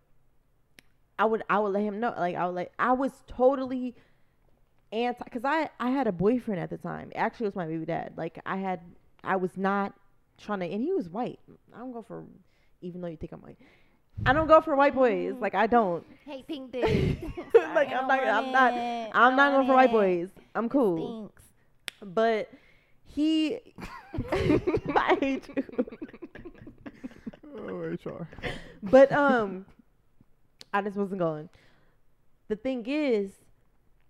[1.19, 3.93] I would I would let him know like I would like I was totally
[4.91, 7.85] anti because I I had a boyfriend at the time actually it was my baby
[7.85, 8.81] dad like I had
[9.23, 9.93] I was not
[10.37, 11.39] trying to and he was white
[11.75, 12.23] I don't go for
[12.81, 13.57] even though you think I'm white
[14.25, 17.17] I don't go for white boys like I don't Hey, pink dude.
[17.53, 18.73] Like, I'm not- I'm not-
[19.15, 20.29] I'm not going for white boys.
[20.53, 21.31] I'm cool.
[21.31, 21.43] Thanks.
[22.13, 22.49] But
[23.05, 23.59] he,
[24.31, 25.85] I hate you.
[27.57, 28.27] Oh, HR.
[28.83, 29.65] But um,
[30.73, 31.49] I just wasn't going.
[32.47, 33.31] The thing is,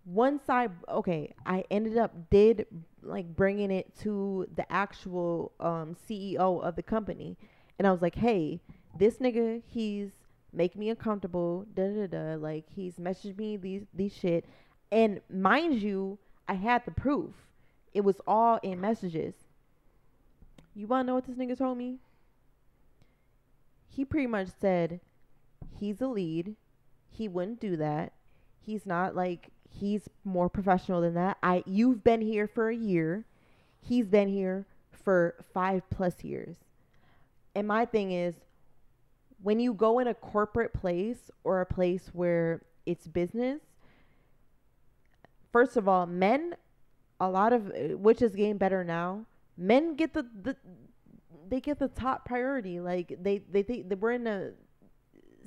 [0.10, 2.66] once I okay, I ended up did
[3.04, 7.38] like bringing it to the actual um CEO of the company,
[7.78, 8.60] and I was like, hey,
[8.98, 10.10] this nigga, he's
[10.52, 11.66] making me uncomfortable.
[11.76, 12.36] Da da da.
[12.36, 14.46] Like he's messaged me these these shit,
[14.92, 16.18] and mind you,
[16.48, 17.34] I had the proof.
[17.94, 19.36] It was all in messages.
[20.74, 22.00] You wanna know what this nigga told me?
[23.88, 25.02] He pretty much said
[25.80, 26.56] he's a lead.
[27.12, 28.14] He wouldn't do that.
[28.60, 31.38] He's not like he's more professional than that.
[31.44, 33.26] I you've been here for a year.
[33.82, 36.58] He's been here for 5 plus years.
[37.56, 38.36] And my thing is
[39.42, 43.62] when you go in a corporate place or a place where it's business,
[45.52, 46.56] first of all, men
[47.20, 49.26] a lot of which is getting better now.
[49.58, 50.56] Men get the, the
[51.50, 52.80] they get the top priority.
[52.80, 54.52] Like they they think that we're in a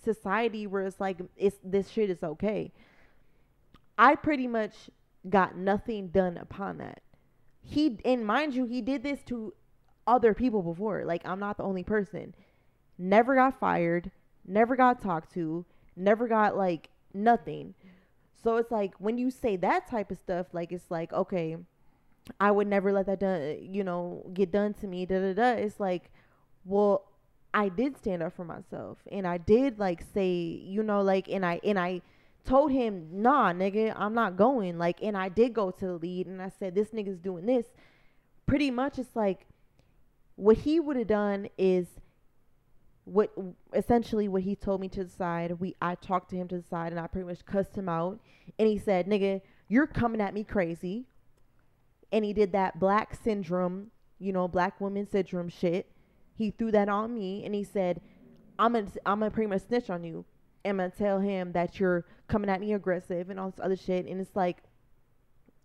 [0.03, 2.73] society where it's like it's this shit is okay.
[3.99, 4.91] I pretty much
[5.29, 7.03] got nothing done upon that.
[7.61, 9.55] He and mind you, he did this to
[10.07, 11.05] other people before.
[11.05, 12.35] Like I'm not the only person.
[12.99, 14.11] Never got fired,
[14.47, 15.65] never got talked to,
[15.97, 17.75] never got like nothing.
[18.43, 21.57] So it's like when you say that type of stuff, like it's like okay,
[22.41, 25.07] I would never let that done, you know, get done to me.
[25.07, 25.51] Da da da.
[25.53, 26.11] It's like,
[26.65, 27.05] well,
[27.55, 31.45] I did stand up for myself, and I did like say, you know, like, and
[31.45, 32.03] I and I
[32.45, 34.79] told him, nah, nigga, I'm not going.
[34.79, 37.67] Like, and I did go to the lead, and I said, this nigga's doing this.
[38.47, 39.47] Pretty much, it's like
[40.37, 41.87] what he would have done is
[43.05, 43.33] what
[43.75, 45.53] essentially what he told me to the side.
[45.61, 48.19] We I talked to him to the side, and I pretty much cussed him out,
[48.59, 51.07] and he said, nigga, you're coming at me crazy
[52.13, 55.91] and he did that black syndrome, you know, black woman syndrome shit.
[56.37, 58.01] He threw that on me and he said,
[58.59, 60.25] "I'm gonna, I'm gonna pretty much snitch on you.
[60.65, 64.07] I'm gonna tell him that you're coming at me aggressive and all this other shit."
[64.07, 64.59] And it's like,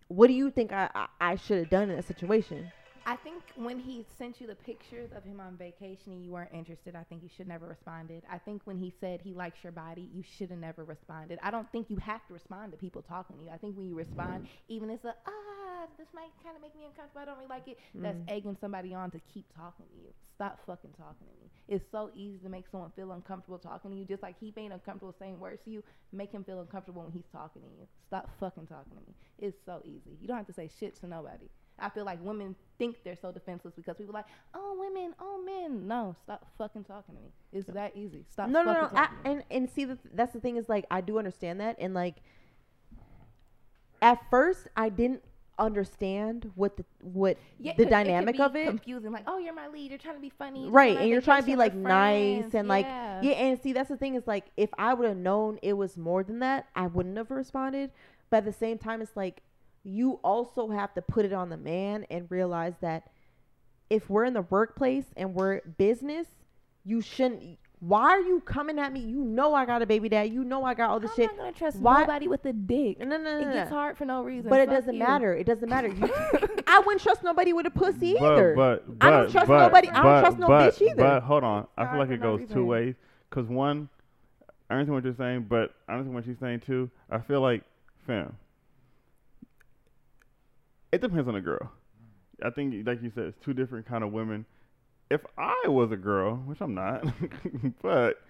[0.07, 2.71] what do you think I, I, I should have done in that situation?
[3.09, 6.51] I think when he sent you the pictures of him on vacation and you weren't
[6.53, 8.23] interested, I think you should never responded.
[8.29, 11.39] I think when he said he likes your body, you should have never responded.
[11.41, 13.49] I don't think you have to respond to people talking to you.
[13.49, 15.66] I think when you respond, even it's a ah,
[15.97, 17.21] this might kind of make me uncomfortable.
[17.21, 17.77] I don't really like it.
[17.95, 18.29] That's Mm.
[18.31, 20.13] egging somebody on to keep talking to you.
[20.35, 21.49] Stop fucking talking to me.
[21.67, 24.05] It's so easy to make someone feel uncomfortable talking to you.
[24.05, 27.27] Just like he being uncomfortable saying words to you, make him feel uncomfortable when he's
[27.31, 27.87] talking to you.
[28.07, 29.15] Stop fucking talking to me.
[29.39, 30.17] It's so easy.
[30.21, 31.49] You don't have to say shit to nobody.
[31.79, 35.39] I feel like women think they're so defenseless because people are like, oh, women, oh,
[35.45, 35.87] men.
[35.87, 37.27] No, stop fucking talking to me.
[37.51, 38.25] It's that easy.
[38.31, 39.01] Stop no, no, fucking no.
[39.01, 39.35] I, talking to me.
[39.35, 42.17] and and see, the, that's the thing is like I do understand that, and like
[44.01, 45.23] at first I didn't
[45.59, 48.67] understand what the what Yeah, the dynamic of it.
[48.67, 49.89] Confusing, like, oh, you're my lead.
[49.89, 50.67] You're trying to be funny.
[50.69, 52.55] right and you're trying to be like nice friends.
[52.55, 53.21] and like yeah.
[53.21, 55.97] yeah and see that's the thing is like if i would have known it was
[55.97, 57.91] more than that i wouldn't have responded
[58.29, 59.41] but at the same time it's like
[59.83, 63.09] you also have to put it on the man and realize that
[63.89, 66.27] if we're in the workplace and we're business
[66.83, 69.01] you shouldn't Why are you coming at me?
[69.01, 70.33] You know I got a baby dad.
[70.33, 71.25] You know I got all this I'm shit.
[71.27, 72.97] not gonna trust Why- nobody with a dick.
[72.99, 74.49] No, no, no, It gets hard for no reason.
[74.49, 74.99] But it Fuck doesn't you.
[74.99, 75.33] matter.
[75.35, 75.87] It doesn't matter.
[75.89, 76.09] You,
[76.67, 78.55] I wouldn't trust nobody with a pussy But, either.
[78.55, 80.95] but, but, I don't trust but, nobody- I don't but, trust no but, bitch either.
[81.03, 82.95] But hold on, I feel like for it no goes two ways.
[83.29, 83.89] Cause one,
[84.69, 86.89] I understand what you're saying, but I understand what she's saying too.
[87.11, 87.61] I feel like,
[88.07, 88.35] fam,
[90.91, 91.71] it depends on the girl.
[92.43, 94.45] I think, like you said, it's two different kind of women.
[95.09, 97.05] If I was a girl, which I'm not,
[97.81, 98.21] but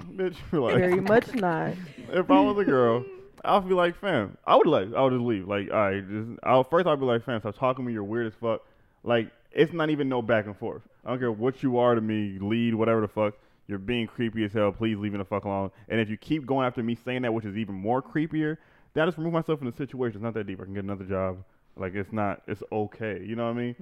[0.00, 1.74] bitch, like, Very much not.
[2.12, 3.04] if I was a girl,
[3.44, 5.48] I'll be like, fam, I would like, I would just leave.
[5.48, 7.92] Like, all right, just, I'll first I'll be like, fam, stop talking to me.
[7.92, 8.62] You're weird as fuck.
[9.02, 10.82] Like, it's not even no back and forth.
[11.04, 13.34] I don't care what you are to me, lead, whatever the fuck.
[13.66, 14.72] You're being creepy as hell.
[14.72, 15.70] Please leave me the fuck alone.
[15.88, 18.56] And if you keep going after me saying that, which is even more creepier,
[18.96, 20.16] I just remove myself from the situation.
[20.16, 20.60] It's not that deep.
[20.60, 21.44] I can get another job.
[21.76, 22.42] Like, it's not.
[22.48, 23.22] It's okay.
[23.24, 23.76] You know what I mean?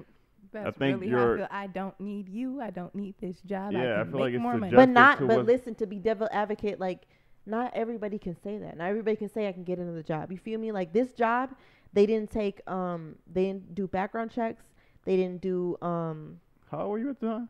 [0.52, 1.48] That's think really how you're- I feel.
[1.50, 2.60] I don't need you.
[2.60, 3.74] I don't need this job.
[3.74, 4.76] I, Yeah, I can feel make like it's more the money.
[4.76, 5.18] But not.
[5.20, 7.06] But what- listen, to be devil advocate, like
[7.46, 8.76] not everybody can say that.
[8.76, 10.30] Not everybody can say I can get another job.
[10.32, 10.72] You feel me?
[10.72, 11.54] Like this job,
[11.92, 12.60] they didn't take.
[12.70, 14.64] Um, they didn't do background checks.
[15.04, 15.76] They didn't do.
[15.82, 17.48] Um, How old were you at the time?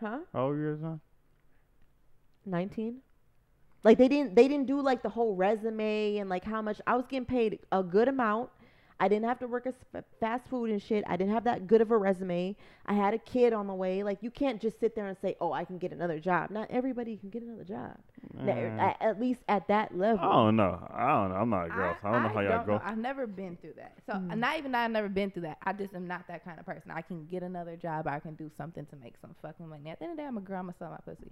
[0.00, 0.18] huh?
[0.32, 1.00] How old were you at the time?
[2.44, 3.00] 19
[3.84, 6.96] like they didn't they didn't do like the whole resume and like how much i
[6.96, 8.50] was getting paid a good amount
[9.02, 9.74] i didn't have to work at
[10.20, 13.18] fast food and shit i didn't have that good of a resume i had a
[13.18, 15.76] kid on the way like you can't just sit there and say oh i can
[15.78, 17.94] get another job not everybody can get another job
[18.34, 18.80] Not- Man.
[18.80, 20.74] at, at least at that level I don't know.
[20.90, 21.36] I don't know.
[21.36, 22.72] I'm not a girl, so I don't know how y'all don't go.
[22.76, 22.82] know.
[22.84, 23.94] I've never been through that.
[24.06, 24.38] So Mm.
[24.38, 25.58] not even I've never been through that.
[25.64, 26.90] I just am not that kind of person.
[26.90, 28.06] I can get another job.
[28.06, 29.90] I can do something to make some fucking money.
[29.90, 30.60] At the end of the day, I'm a girl.
[30.60, 31.30] I'm gonna sell my pussy.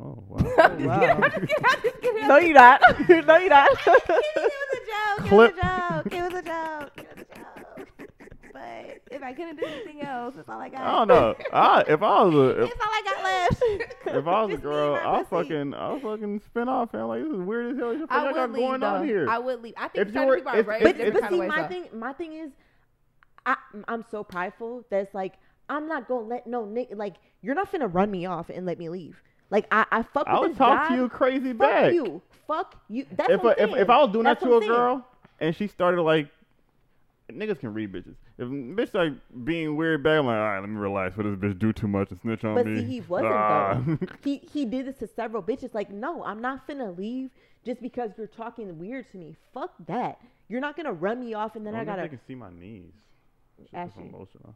[0.00, 0.38] Oh wow.
[0.58, 1.00] I'm just wow.
[1.00, 1.22] kidding.
[1.24, 1.64] I'm just kidding.
[1.66, 2.28] I'm just kidding.
[2.28, 5.28] no you're not no you're not it was a joke.
[5.28, 5.54] Clip.
[5.56, 6.12] It was a joke.
[6.12, 6.92] It was a joke.
[6.96, 8.10] It was a joke.
[8.52, 10.80] But if I couldn't do anything else, that's all I got.
[10.80, 11.34] I don't know.
[11.52, 13.62] I, if I was a if, That's all I got left.
[14.16, 15.48] if I was a Just girl, my I'll pussy.
[15.50, 17.88] fucking I'll fucking spin off and like this is weird as hell.
[17.88, 18.86] What the fuck I y'all got would leave going though.
[18.88, 19.28] on here?
[19.28, 19.74] I would leave.
[19.76, 21.30] I think If certain you were- people are if- raised if- but, different but kind
[21.32, 21.48] see of ways.
[21.48, 21.68] my though.
[21.68, 22.50] thing my thing is
[23.46, 25.34] I, i'm so prideful that's like
[25.70, 28.78] i'm not gonna let no nick like you're not finna run me off and let
[28.78, 30.88] me leave like i i fuck with I would this talk job.
[30.90, 31.92] to you crazy Fuck back.
[31.92, 32.22] you.
[32.46, 33.06] Fuck you.
[33.16, 33.82] That's If, what I- I'm if saying.
[33.82, 34.72] if I was doing That's that to what a I'm saying.
[34.80, 35.06] girl
[35.40, 36.28] and she started like
[37.30, 38.14] niggas can read bitches.
[38.38, 39.12] If bitch like
[39.44, 41.16] being weird back, I'm like, all right, let me relax.
[41.16, 42.80] What does this bitch do too much and snitch on But me?
[42.80, 43.82] see, he wasn't Ah.
[43.86, 43.98] though.
[44.24, 45.74] He he did this to several bitches.
[45.74, 47.30] Like, no, I'm not finna leave
[47.66, 49.36] just because you're talking weird to me.
[49.52, 50.20] Fuck that.
[50.48, 52.08] You're not gonna run me off and then I if gotta.
[52.08, 52.92] can see my knees.
[53.74, 53.92] Ashy.
[54.00, 54.54] emotional.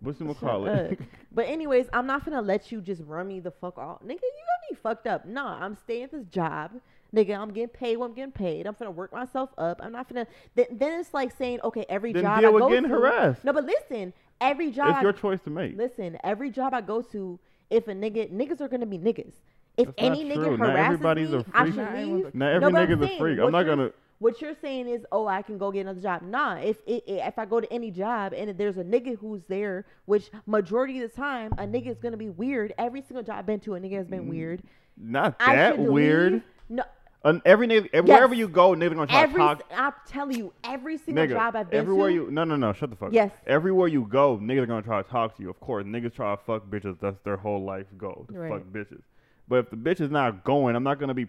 [0.00, 0.98] What's the call it?
[1.32, 4.10] But anyways, I'm not gonna let you just run me the fuck off, nigga.
[4.10, 5.24] You got me fucked up.
[5.26, 6.72] Nah, I'm staying at this job,
[7.14, 7.36] nigga.
[7.36, 8.66] I'm getting paid what I'm getting paid.
[8.66, 9.80] I'm gonna work myself up.
[9.82, 10.26] I'm not finna.
[10.54, 12.88] Then, then it's like saying, okay, every Then job deal I with go getting to.
[12.90, 13.42] harassed.
[13.44, 15.76] No, but listen, every job It's I your choice to make.
[15.76, 17.38] Listen, every job I go to,
[17.70, 19.32] if a nigga niggas are gonna be niggas.
[19.76, 20.36] If That's not any true.
[20.36, 21.74] nigga Not harasses everybody's me, a I freak.
[21.74, 22.34] should leave.
[22.34, 23.38] Not every No, but I'm nigga's a freak.
[23.38, 23.92] what I'm not you're- gonna.
[24.18, 26.22] What you're saying is, oh, I can go get another job.
[26.22, 29.84] Nah, if it, if I go to any job and there's a nigga who's there,
[30.06, 32.72] which majority of the time a nigga is gonna be weird.
[32.78, 34.62] Every single job I've been to, a nigga has been mm, weird.
[34.96, 36.34] Not that weird.
[36.34, 36.42] leave.
[36.68, 36.84] No,
[37.24, 38.04] And every nigga, Yes.
[38.04, 39.62] wherever you go, niggas gonna try every to talk.
[39.74, 42.14] I'm telling you, every single Nigga, job I've been everywhere to.
[42.14, 43.32] you no no no shut the fuck Yes.
[43.32, 43.38] up.
[43.48, 45.50] Everywhere you go, niggas are gonna try to talk to you.
[45.50, 46.98] Of course, niggas try to fuck bitches.
[47.00, 48.50] That's their whole life goal to Right.
[48.52, 49.02] fuck bitches.
[49.48, 51.26] But if the bitch is not going, I'm not gonna be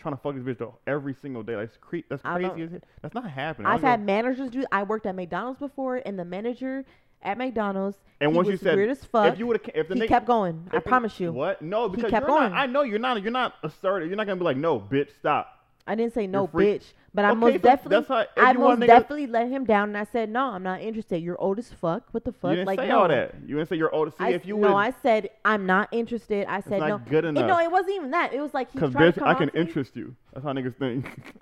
[0.00, 1.56] trying to fuck this bitch though every single day.
[1.56, 2.62] Like, That's cre- That's I crazy.
[2.74, 2.82] as.
[3.02, 3.66] That's not happening.
[3.66, 4.64] I've had gonna- managers do.
[4.72, 6.84] I worked at McDonald's before, and the manager
[7.22, 9.32] at McDonald's, and once you said weird as fuck.
[9.32, 10.68] if you would have if the he nigga kept going.
[10.72, 11.32] I promise you.
[11.32, 11.60] What?
[11.60, 12.50] No, because kept you're going.
[12.52, 12.58] not.
[12.58, 13.20] I know you're not.
[13.22, 14.08] You're not assertive.
[14.08, 15.48] You're not gonna be like, no, bitch, stop.
[15.86, 18.78] I didn't say no, bitch, but I Okay, most so definitely, that's how- I most
[18.80, 21.18] nigga- definitely let him down, and I said no, I'm not interested.
[21.22, 22.04] You're old as fuck.
[22.12, 22.50] What the fuck?
[22.50, 22.98] You didn't like say no.
[23.00, 23.34] all that.
[23.46, 24.10] You didn't say you're old.
[24.10, 26.46] See, I, if you no, I said I'm not interested.
[26.48, 26.98] I said not no.
[27.10, 28.32] good And no, it wasn't even that.
[28.32, 29.60] It was like he because tried bitch, to come I can to me.
[29.60, 30.14] interest you.
[30.32, 31.06] That's how niggas think.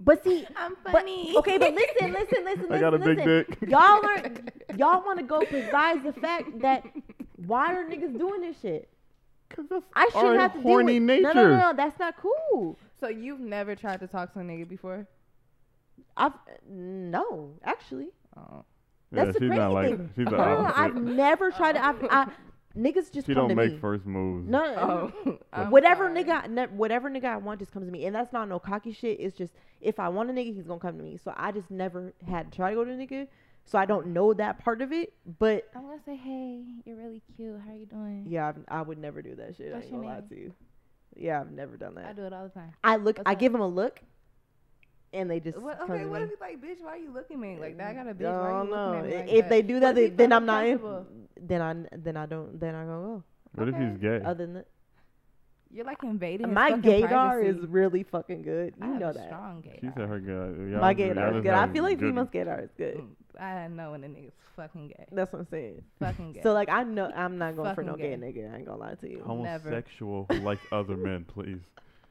[0.00, 1.32] But see, I'm but, funny.
[1.36, 3.56] okay, but listen, listen, listen, I got a listen, big listen.
[3.60, 3.70] dick.
[3.70, 4.22] Y'all are
[4.76, 6.84] y'all want to go besides the fact that
[7.46, 8.88] why are niggas doing this shit?
[9.50, 11.02] Cause that's I shouldn't our have to deal horny with.
[11.04, 11.22] nature.
[11.22, 12.76] No, no, no, no, that's not cool.
[13.00, 15.06] So you've never tried to talk to a nigga before?
[16.16, 16.32] I've
[16.68, 18.08] no, actually.
[18.36, 18.64] Oh.
[19.12, 20.10] Yeah, That's the she's crazy not like thing.
[20.16, 21.84] she's the No, no, no, I've never tried to.
[21.84, 22.26] I've, I,
[22.76, 23.78] niggas just She come don't to make me.
[23.78, 24.48] first moves.
[24.48, 25.12] No, oh.
[25.24, 25.38] no, Oh.
[25.52, 26.24] I'm whatever sorry.
[26.24, 28.58] nigga, I, ne- whatever nigga I want just comes to me, and that's not no
[28.58, 29.20] cocky shit.
[29.20, 31.16] It's just if I want a nigga, he's gonna come to me.
[31.16, 33.28] So I just never had to try to go to a nigga,
[33.64, 35.12] so I don't know that part of it.
[35.38, 37.60] But I'm gonna say, hey, you're really cute.
[37.64, 38.24] How are you doing?
[38.28, 39.72] yeah, I've, I would never do that shit.
[39.72, 40.28] What's I ain't your gonna lie name?
[40.30, 40.54] to you.
[41.16, 42.06] Yeah, I've never done that.
[42.06, 42.72] I do it all the time.
[42.82, 43.38] I look, What's I up?
[43.38, 44.00] give them a look,
[45.12, 47.40] and they just What, okay, what if he's like, bitch, why are you looking at
[47.40, 47.90] me like that?
[47.90, 48.26] I got a bitch.
[48.26, 48.86] I Why are you know.
[48.86, 49.48] looking at me like if that?
[49.48, 50.66] they do that, they, then I'm not.
[50.66, 50.80] In,
[51.40, 53.22] then I then I don't then I'm gonna go.
[53.54, 53.90] What if Okay.
[53.90, 54.20] he's gay?
[54.24, 54.66] Other than that,
[55.74, 56.52] You're like invading.
[56.54, 58.74] My fucking gaydar is really fucking good.
[58.80, 59.26] I You have know a that.
[59.26, 59.80] strong gaydar.
[59.80, 60.70] She said her good.
[60.70, 61.52] Y'all- My y'all gaydar is good.
[61.52, 62.96] I feel like good- females gaydar is good.
[62.98, 65.06] Mm, I know when a nigga's fucking gay.
[65.10, 65.82] That's what I'm saying.
[65.98, 66.42] Fucking gay.
[66.42, 68.52] So like I know I'm not going for no Fucking gay nigga.
[68.52, 69.16] I ain't gonna lie to you.
[69.18, 69.26] Never.
[69.70, 71.58] Homosexual who likes other men, please.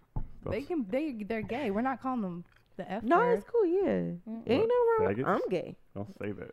[0.49, 0.85] they can.
[0.89, 1.71] They they're gay.
[1.71, 2.43] We're not calling them
[2.75, 3.37] the F No, word.
[3.39, 3.65] it's cool.
[3.65, 3.81] Yeah,
[4.27, 4.43] Mm.
[4.45, 5.15] ain't no wrong.
[5.15, 5.25] Faggots?
[5.27, 5.75] I'm gay.
[5.95, 6.51] Don't say that.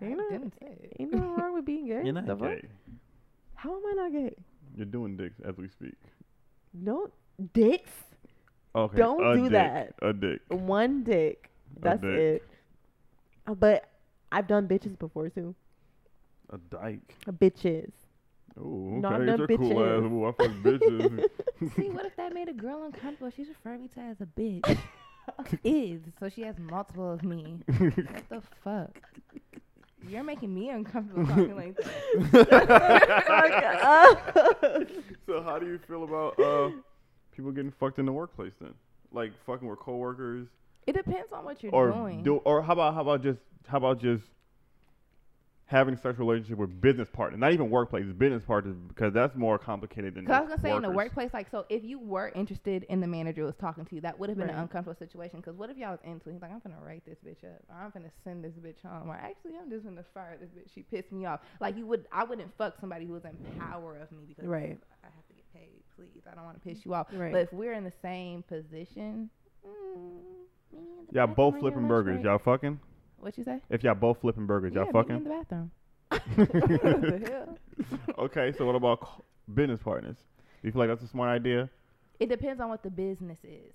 [0.00, 0.96] I Ain't no, didn't say it.
[1.00, 2.02] ain't no wrong with being gay.
[2.04, 2.58] You're not The fuck?
[3.54, 4.34] How am I not gay?
[4.76, 5.94] You're doing dicks as we speak.
[6.72, 7.08] No
[7.52, 7.90] dicks.
[8.74, 8.96] Okay.
[8.96, 9.94] Don't a do dick, that.
[10.02, 10.40] A dick.
[10.48, 11.50] One dick.
[11.80, 12.10] That's dick.
[12.10, 12.48] it.
[13.46, 13.88] Uh, But
[14.30, 15.54] I've done bitches before too.
[16.52, 17.14] A dyke.
[17.26, 17.92] A Bitches.
[18.58, 19.26] Ooh, No, I've okay.
[19.26, 20.02] done It's a cool ass.
[20.02, 21.28] Ooh, I fuck bitches.
[21.76, 23.30] See, what if that made a girl uncomfortable?
[23.36, 24.78] She's referring me to as a bitch.
[25.64, 27.60] is so she has multiple of me.
[27.78, 28.96] What the fuck?
[30.08, 31.86] You're making me uncomfortable talking like that.
[35.26, 36.70] so how do you feel about uh
[37.34, 38.74] people getting fucked in the workplace then?
[39.12, 40.46] Like fucking with coworkers
[40.86, 42.22] It depends on what you're or doing.
[42.22, 44.22] do or how about how about just how about just
[45.70, 50.16] having sexual relationship with business partners, not even workplace, business partners because that's more complicated
[50.16, 52.82] than Cause I was gonna say in the workplace, like, so if you were interested
[52.88, 55.40] in the manager who was talking to you, that would have been an uncomfortable situation.
[55.40, 56.32] Cause what if y'all was into it?
[56.32, 59.08] He's like, I'm gonna write this bitch up, or I'm gonna send this bitch home,
[59.08, 60.74] or actually, I'm just gonna fire this bitch.
[60.74, 61.38] She pissed me off.
[61.60, 64.76] Like you would, I wouldn't fuck somebody who was in power of me because Right.
[65.04, 65.84] I have to get paid.
[65.94, 67.06] Please, I don't want to piss you off.
[67.12, 67.30] Right.
[67.30, 69.30] But if we're in the same position,
[69.64, 70.18] mm,
[70.72, 72.14] maybe Y'all both flipping burgers.
[72.14, 72.24] break.
[72.24, 72.80] Y'all fucking?
[73.20, 73.60] What you say?
[73.70, 75.70] If y'all both flipping burgers, yeah, y'all meet me in the bathroom.
[76.36, 77.58] the hell?
[78.18, 80.16] okay, so what about co- business partners?
[80.16, 81.68] Do you feel like that's a smart idea?
[82.18, 83.72] It depends on what the business is.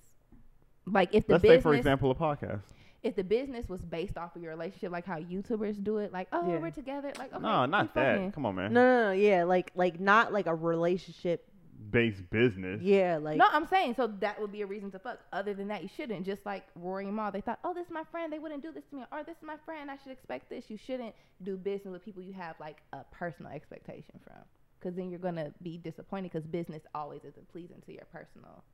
[0.86, 2.60] Like if the Let's business say, for example, a podcast.
[3.02, 6.28] if the business was based off of your relationship, like how YouTubers do it, like
[6.32, 6.58] oh Yeah.
[6.58, 8.24] we're together, like okay, no, we not fucking.
[8.26, 8.34] that.
[8.34, 8.72] Come on, man.
[8.72, 9.12] no, no, no.
[9.12, 11.48] Yeah, like like not like a relationship.
[11.90, 12.80] Based business.
[12.82, 15.18] Yeah, like no, I'm saying so that would be a reason to fuck.
[15.32, 16.24] Other than that, you shouldn't.
[16.24, 18.72] Just like Rory and Mal, they thought, oh, this is my friend, they wouldn't do
[18.72, 20.64] this to me, or this is my friend, I should expect this.
[20.68, 24.42] You shouldn't do business with people you have like a personal expectation from,
[24.80, 26.32] because then you're gonna be disappointed.
[26.32, 28.64] Because business always isn't pleasing to your personal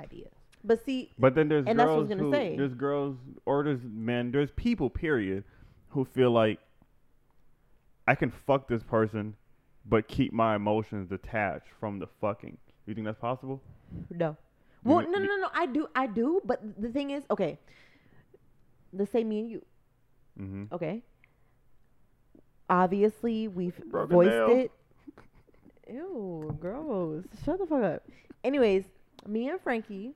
[0.00, 0.32] ideas.
[0.62, 2.56] But see, But then there's And that's what I girls was gonna who say.
[2.56, 5.44] there's girls or there's men, there's people period
[5.88, 6.58] who feel like
[8.06, 9.34] I can fuck this person
[9.86, 12.56] but keep my emotions detached from the fucking.
[12.86, 13.60] You think that's possible?
[14.10, 14.36] no.
[14.82, 15.48] Well, You- no, no, no.
[15.54, 16.42] I do, I do.
[16.44, 17.58] But the thing is, okay.
[18.92, 19.64] Let's say me and you.
[20.38, 20.74] Mm-hmm.
[20.74, 21.02] Okay.
[22.68, 24.48] Obviously, we've Broken voiced nail.
[24.50, 24.70] it.
[25.90, 27.24] Ew, gross.
[27.44, 28.02] Shut the fuck up.
[28.42, 28.84] Anyways,
[29.26, 30.14] me and Frankie,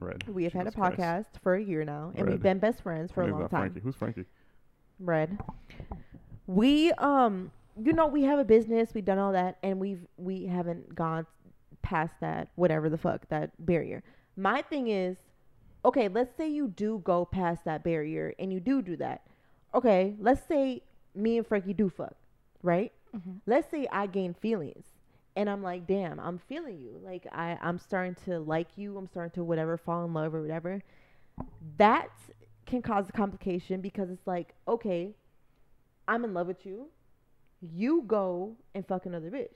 [0.00, 0.24] Red.
[0.28, 0.98] we have had a Jesus Christ.
[0.98, 3.48] podcast for a year now, and we've been best friends for a long time.
[3.70, 3.80] Frankie.
[3.80, 4.24] Who's Frankie?
[4.98, 5.38] Red.
[6.46, 7.50] We um
[7.82, 11.26] you know, we have a business, we've done all that, and we've we haven't gone
[11.82, 14.02] past that, whatever the fuck, that barrier.
[14.36, 15.16] My thing is,
[15.84, 19.22] okay, let's say you do go past that barrier and you do do that.
[19.74, 20.82] Okay, let's say
[21.14, 22.14] me and Frankie do fuck,
[22.62, 22.92] right?
[23.14, 23.40] Mhm.
[23.46, 24.84] Let's say I gain feelings
[25.36, 26.98] and I'm like, damn, I'm feeling you.
[27.02, 30.42] Like I, I'm starting to like you, I'm starting to whatever, fall in love or
[30.42, 30.82] whatever.
[31.76, 32.10] That
[32.66, 35.14] can cause a complication because it's like, okay,
[36.08, 36.88] I'm in love with you.
[37.72, 39.48] You go and fuck another bitch.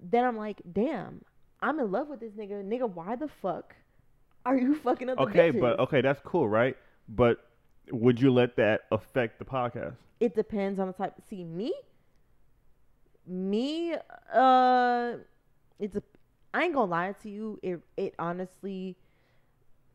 [0.00, 1.24] Then I'm like, damn,
[1.60, 2.64] I'm in love with this nigga.
[2.64, 3.74] Nigga, why the fuck
[4.44, 5.60] are you fucking other Okay, bitches?
[5.60, 6.76] but okay, that's cool, right?
[7.08, 7.38] But
[7.90, 9.96] would you let that affect the podcast?
[10.20, 11.14] it depends on the type.
[11.28, 11.72] See me,
[13.26, 13.94] me,
[14.32, 15.14] uh,
[15.78, 16.02] it's a.
[16.54, 17.58] I ain't gonna lie to you.
[17.62, 18.96] It it honestly,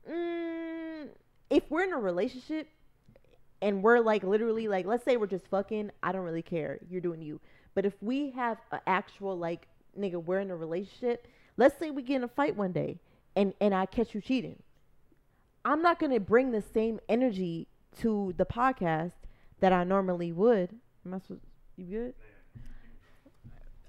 [0.09, 1.07] mm,
[1.49, 2.67] if we're in a relationship
[3.61, 6.79] and we're like literally like, let's say we're just fucking, I don't really care.
[6.89, 7.39] You're doing you.
[7.73, 9.67] But if we have an actual like,
[9.97, 11.27] nigga, we're in a relationship.
[11.57, 12.99] Let's say we get in a fight one day
[13.35, 14.61] and and I catch you cheating.
[15.63, 17.67] I'm not gonna bring the same energy
[17.99, 19.13] to the podcast
[19.59, 20.71] that I normally would.
[21.05, 21.41] Am I supposed?
[21.77, 22.13] You good?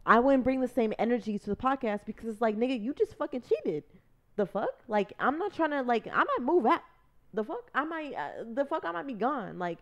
[0.05, 3.15] I wouldn't bring the same energy to the podcast because it's like, nigga, you just
[3.17, 3.85] fucking cheated.
[4.37, 4.71] The fuck?
[4.89, 6.07] Like, I'm not trying to like.
[6.07, 6.81] I might move out.
[7.35, 7.71] The fuck?
[7.75, 8.15] I might.
[8.15, 8.85] Uh, the fuck?
[8.85, 9.59] I might be gone.
[9.59, 9.79] Like,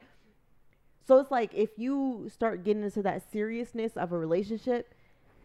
[1.07, 4.95] so it's like if you start getting into that seriousness of a relationship,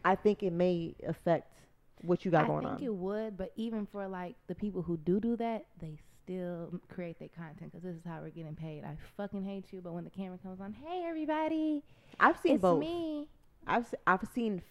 [0.03, 1.59] I think it may affect
[2.01, 2.73] what you got I going on.
[2.73, 5.97] I think it would, but even for like the people who do do that, they
[6.23, 8.83] still create their content because this is how we're getting paid.
[8.83, 11.83] I fucking hate you, but when the camera comes on, hey everybody,
[12.19, 12.79] I've seen it's both.
[12.79, 13.27] me.
[13.67, 14.61] I've I've seen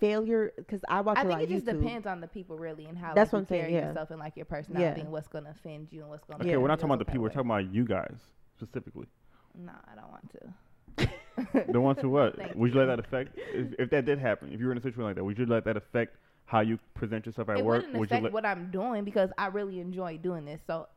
[0.00, 1.82] failure because I watch I a think lot it of just YouTube.
[1.82, 3.88] depends on the people really and how That's like, what you I'm saying, yeah.
[3.88, 5.04] yourself and like your personality Yeah.
[5.04, 6.40] and what's gonna offend you and what's gonna.
[6.42, 6.56] Okay, Yeah.
[6.58, 7.22] we're not talking about the you people.
[7.22, 8.16] We're talking about you guys
[8.56, 9.06] specifically.
[9.54, 9.64] that.
[9.64, 10.52] No, I don't want to.
[11.72, 12.36] The ones who what?
[12.36, 13.36] Thank would you let that affect?
[13.36, 15.44] If, if that did happen, if you were in a situation like that, would you
[15.46, 16.16] let that affect
[16.46, 19.04] how you present yourself at it work, wouldn't would you affect let, what I'm doing
[19.04, 20.60] because I really enjoy doing this.
[20.66, 20.88] So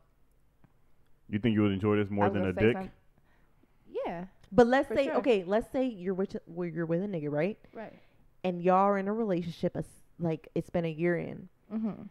[1.28, 2.74] you think you would enjoy this more than a dick?
[2.76, 2.90] some-
[4.06, 5.16] Yeah, But let's say, sure.
[5.16, 7.58] okay, let's say you're with where you're with a nigga, right?
[7.74, 7.98] right.
[8.44, 9.84] And y'all are in a relationship, as
[10.18, 11.48] like it's been a year in.
[11.72, 12.02] Mm-hmm.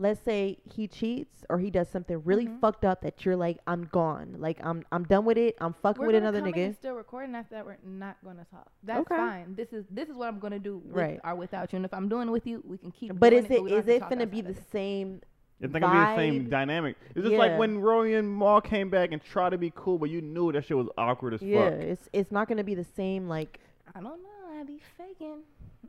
[0.00, 2.60] Let's say he cheats or he does something really Mhm.
[2.60, 5.56] fucked up that you're like, I'm gone, like I'm I'm done with it.
[5.60, 6.76] I'm fucking We're with another come in nigga.
[6.76, 7.66] still recording after that.
[7.66, 8.70] We're not gonna talk.
[8.84, 9.16] That's Okay.
[9.16, 9.54] fine.
[9.56, 11.18] This is this is what I'm gonna do with Right.
[11.24, 11.78] or without you.
[11.78, 13.18] And if I'm doing it with you, we can keep.
[13.18, 14.70] But is it, it we is have it gonna be the it.
[14.70, 15.20] same?
[15.60, 16.96] It's not gonna be the same dynamic.
[17.16, 20.10] It's just like when Rory and Mal came back and tried to be cool, but
[20.10, 21.80] you knew that shit was awkward as Yeah, fuck.
[21.80, 23.26] it's it's not gonna be the same.
[23.28, 23.58] Like,
[23.96, 24.28] I don't know.
[24.60, 25.40] I be faking.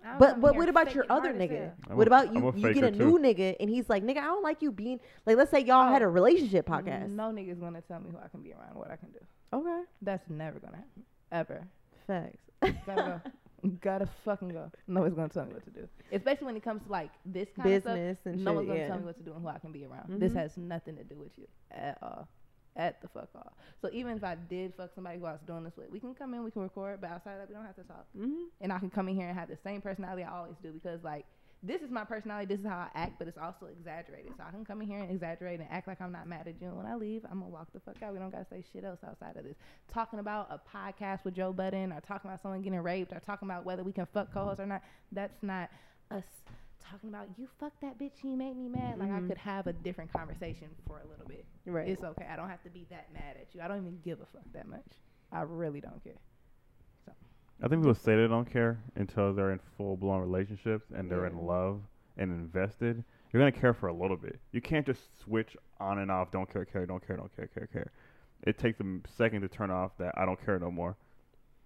[0.06, 1.58] I but but what about your other nigga?
[1.60, 1.74] hell.
[1.90, 2.48] I'm what a- about I'm you?
[2.50, 2.98] a You get faker a too.
[2.98, 5.36] new nigga and he's like, nigga, I don't like you being like.
[5.38, 6.06] Let's say y'all had Oh.
[6.06, 7.10] a relationship podcast.
[7.10, 9.20] No nigga's gonna tell me who I can be around, what I can do.
[9.54, 11.04] Okay, That's never gonna happen.
[11.32, 11.68] Ever.
[12.08, 12.38] facts.
[12.86, 13.32] Gotta go.
[13.82, 14.72] Gotta fucking go.
[14.88, 15.88] No one's gonna tell me what to do.
[16.14, 18.34] Especially when it comes to like this kind of Business stuff.
[18.34, 18.56] and no shit.
[18.56, 18.88] one's gonna yeah.
[18.88, 20.20] tell me what to do and who I can be around.
[20.22, 20.36] This Mhm.
[20.38, 22.28] has nothing to do with you at all.
[22.76, 23.54] At the fuck all.
[23.82, 26.14] So even if I did fuck somebody who I was doing this with, we can
[26.14, 28.06] come in, we can record, but outside of that, we don't have to talk.
[28.18, 28.46] Mhm.
[28.62, 31.04] And I can come in here and have the same personality I always do because
[31.04, 31.26] like
[31.62, 34.32] this is my personality, this is how I act, but it's also exaggerated.
[34.38, 36.62] So I can come in here and exaggerate and act like I'm not mad at
[36.62, 36.68] you.
[36.68, 38.14] And when I leave, I'm gonna walk the fuck out.
[38.14, 39.58] We don't gotta say shit else outside of this.
[39.92, 43.48] Talking about a podcast with Joe Budden or talking about someone getting raped or talking
[43.50, 45.70] about whether we can fuck co-hosts or not, that's not
[46.12, 46.24] us
[46.90, 48.98] talking about you fuck that bitch, she made me mad.
[48.98, 49.28] Like I Mhm.
[49.28, 51.46] could have a different conversation for a little bit.
[51.66, 51.88] Right.
[51.88, 52.26] It's okay.
[52.26, 53.62] I don't have to be that mad at you.
[53.62, 55.00] I don't even give a fuck that much.
[55.32, 56.18] I really don't care.
[57.62, 61.26] I think people say they don't care until they're in full blown relationships and they're
[61.26, 61.32] Yeah.
[61.32, 61.82] in love
[62.16, 63.04] and invested.
[63.32, 64.40] You're gonna care for a little bit.
[64.52, 66.32] You can't just switch on and off.
[66.32, 67.92] Don't care, care, don't care, don't care, care, care.
[68.44, 70.96] It takes a second to turn off that I don't care no more.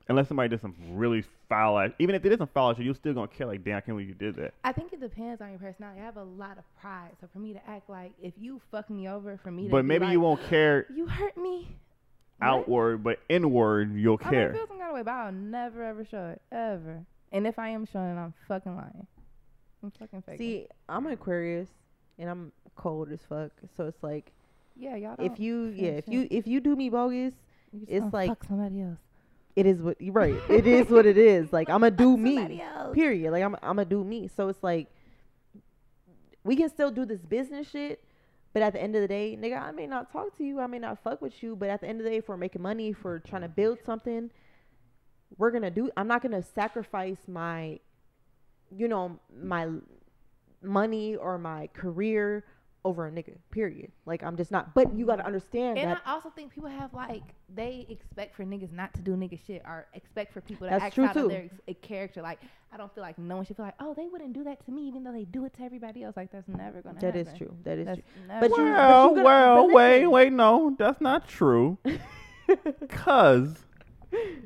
[0.09, 1.91] Unless somebody did some really foul ass.
[1.97, 3.47] Even if they did some foul shit, you're still gonna care.
[3.47, 4.53] Like, damn, I can't believe you did that.
[4.63, 6.01] I think it depends on your personality.
[6.01, 8.89] I have a lot of pride, so for me to act like if you fuck
[8.89, 11.69] me over, for me to But be maybe like, you won't care You hurt me.
[12.39, 12.47] What?
[12.47, 14.53] outward, but inward you'll I might care.
[14.53, 17.05] feel some kind of way, but I'll never ever show it ever.
[17.31, 19.07] And if I am showing it, I'm fucking lying.
[19.81, 20.37] I'm fucking fake.
[20.37, 21.69] See, I'm Aquarius
[22.19, 23.51] and I'm cold as fuck.
[23.77, 24.33] So it's like
[24.75, 25.13] yeah, y'all.
[25.13, 27.33] if don't you yeah, if you if you do me bogus,
[27.87, 28.97] it's like- fuck somebody else.
[29.55, 30.35] It is what you're right.
[30.49, 31.53] It is what it is.
[31.53, 32.61] Like I'm gonna do me.
[32.61, 32.93] else.
[32.93, 33.31] Period.
[33.31, 34.29] Like I'm I'm gonna do me.
[34.35, 34.87] So it's like
[36.43, 38.03] we can still do this business shit,
[38.53, 40.67] but at the end of the day, nigga, I may not talk to you, I
[40.67, 42.61] may not fuck with you, but at the end of the day, if we're making
[42.61, 44.29] money, if we're trying to build something,
[45.37, 45.89] we're gonna do.
[45.95, 47.79] I'm not gonna sacrifice my,
[48.75, 49.67] you know, my
[50.61, 52.43] money or my career
[52.85, 53.37] over a nigga.
[53.51, 53.91] Period.
[54.05, 54.73] Like I'm just not.
[54.73, 56.01] But you gotta understand And that.
[56.05, 57.23] I also think people have like
[57.53, 60.83] they expect for niggas not to do nigga shit or expect for people to That's
[60.85, 61.25] act true, out too.
[61.25, 62.21] of their ex- character.
[62.21, 62.39] Like
[62.71, 64.71] I don't feel like no one should feel like oh they wouldn't do that to
[64.71, 66.17] me even though they do it to everybody else.
[66.17, 67.21] Like that's never gonna that happen.
[67.33, 67.55] is true.
[67.63, 68.27] That is That's true.
[68.27, 71.77] never But you- gonna Well, well, but wait, wait, no, that's not true.
[72.89, 73.65] Cause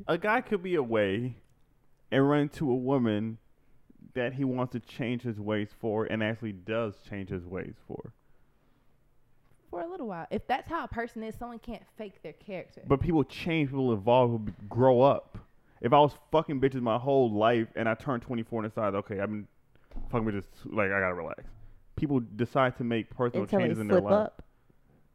[0.08, 1.36] a guy could be away
[2.12, 3.38] and run into a woman
[4.14, 8.14] that he wants to change his ways for, and actually does change his ways for.
[9.70, 10.28] For a little while.
[10.32, 12.82] If that's how a person is, someone can't fake their character.
[12.88, 15.38] But people change, people evolve, people grow up.
[15.82, 19.20] If I was fucking bitches my whole life and I turned 24 and decided, okay,
[19.20, 19.48] I've been
[20.12, 21.44] fucking bitches, like I gotta relax.
[21.96, 24.14] People decide to make personal Until they changes in their life.
[24.14, 24.44] up.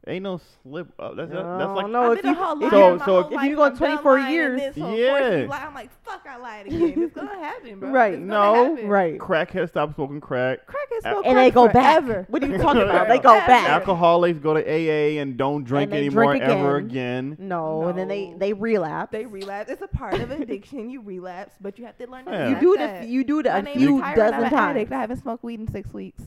[0.05, 1.15] Ain't no slip up.
[1.15, 1.47] That's that's
[1.77, 4.61] like no, I've if been you, if So- so whole if you go 24 years-
[4.61, 5.47] this whole Yeah.
[5.49, 5.65] lie.
[5.65, 6.95] I'm like, fuck, I lied again.
[7.05, 7.91] It's gonna happen, bro.
[7.91, 8.15] Right.
[8.15, 8.89] It's No, happen.
[8.89, 9.17] right.
[9.17, 10.67] crackheads stop smoking crack.
[10.67, 12.03] Crack is A- smoke And they crack go back.
[12.03, 12.27] forever.
[12.31, 13.07] What are you talking about?
[13.07, 13.69] They go back.
[13.69, 17.35] Alcoholics go to AA and don't drink they anymore drink ever again.
[17.35, 17.49] again.
[17.49, 19.13] No, and then they they relapse.
[19.13, 19.71] They relapse.
[19.71, 20.91] It's a part of addiction.
[20.91, 22.49] You relapse, but you have to learn to Yeah.
[22.49, 23.07] you do that.
[23.07, 24.91] you do it My a name few is Kyra, and dozen I'm an times.
[24.93, 26.25] I haven't smoked weed in six weeks.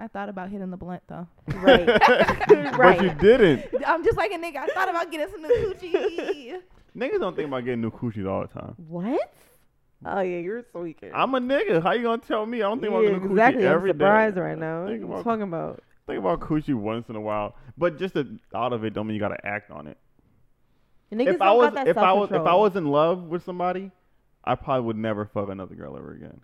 [0.00, 1.26] I thought about hitting the blunt though.
[1.56, 1.86] Right.
[2.76, 3.66] But you didn't.
[3.86, 4.56] I'm just like a nigga.
[4.56, 6.56] I thought about getting some new coochie.
[6.96, 8.74] Niggas don't think about getting new coochies all the time.
[8.88, 9.34] What?
[10.06, 11.10] Oh yeah, you're tweaking.
[11.12, 11.82] I'm a nigga.
[11.82, 12.58] How you gonna tell me?
[12.58, 13.62] I don't think yeah, about getting new exactly.
[13.62, 13.98] coochie I'm every day.
[13.98, 14.82] surprised right now.
[14.84, 15.82] What are you about- talking about?
[16.06, 19.14] Think about coochie once in a while, but just the thought of it don't mean
[19.14, 19.98] you gotta act on it.
[21.12, 23.44] Niggas if don't I was, that if I was, if I was in love with
[23.44, 23.90] somebody,
[24.42, 26.40] I probably would never fuck another girl ever again.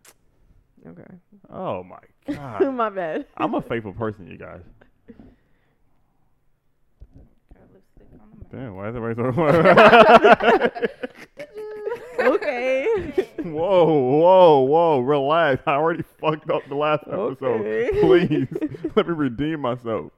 [0.87, 1.15] okay.
[1.49, 1.99] Oh my
[2.29, 3.27] god, My bad.
[3.37, 4.61] I'm a faithful person, you guys.
[8.51, 9.41] Damn, why is everybody so?
[12.35, 12.87] okay.
[13.43, 15.01] whoa, whoa, whoa!
[15.01, 15.63] Relax.
[15.67, 17.43] I already fucked up the last episode.
[17.43, 17.91] Okay.
[18.01, 18.47] Please
[18.95, 20.13] let me redeem myself.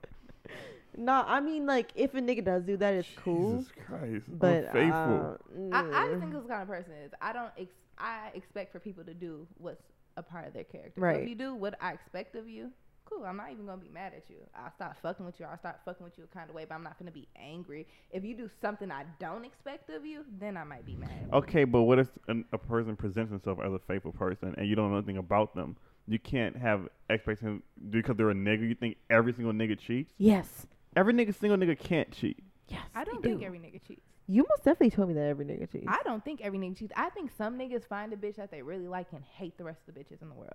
[0.97, 3.59] no, I mean like if a nigga does do that, it's cool.
[3.59, 5.39] Jesus Christ, But I'm faithful.
[5.73, 6.09] uh, I, I mm.
[6.11, 7.13] just think this kind of person is.
[7.21, 7.51] I don't.
[7.59, 9.83] Ex- I expect for people to do what's
[10.19, 11.01] a part of their character.
[11.01, 11.23] So Right.
[11.23, 12.73] if you do what I expect of you,
[13.05, 13.25] cool.
[13.25, 14.37] I'm not even gonna be mad at you.
[14.55, 15.47] I'll stop fucking with you.
[15.47, 17.87] I'll start fucking with you a kind of way, but I'm not gonna be angry.
[18.11, 21.31] If you do something I don't expect of you, then I might be mad.
[21.33, 24.75] Okay, but what if an, a person presents himself as a faithful person and you
[24.75, 25.77] don't know anything about them?
[26.07, 28.69] You can't have expectations because they're a nigga.
[28.69, 30.13] You think every single nigga cheats?
[30.19, 30.67] Yes.
[30.97, 32.43] Every nigga, single nigga can't cheat.
[32.69, 32.81] Yes.
[32.95, 33.47] I don't think do.
[33.47, 34.08] every nigga cheats.
[34.31, 35.87] You most definitely told me that every nigga cheats.
[35.89, 36.93] I don't think every nigga cheats.
[36.95, 39.81] I think some niggas find a bitch that they really like and hate the rest
[39.89, 40.53] of the bitches in the world.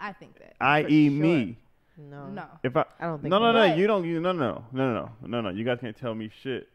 [0.00, 0.54] I think that.
[0.60, 1.16] I.e., sure.
[1.16, 1.56] me.
[1.98, 2.28] no.
[2.28, 2.46] No.
[2.62, 5.10] If I I don't think no no no you don't you no no no no
[5.20, 6.68] no no no you guys can't tell me shit.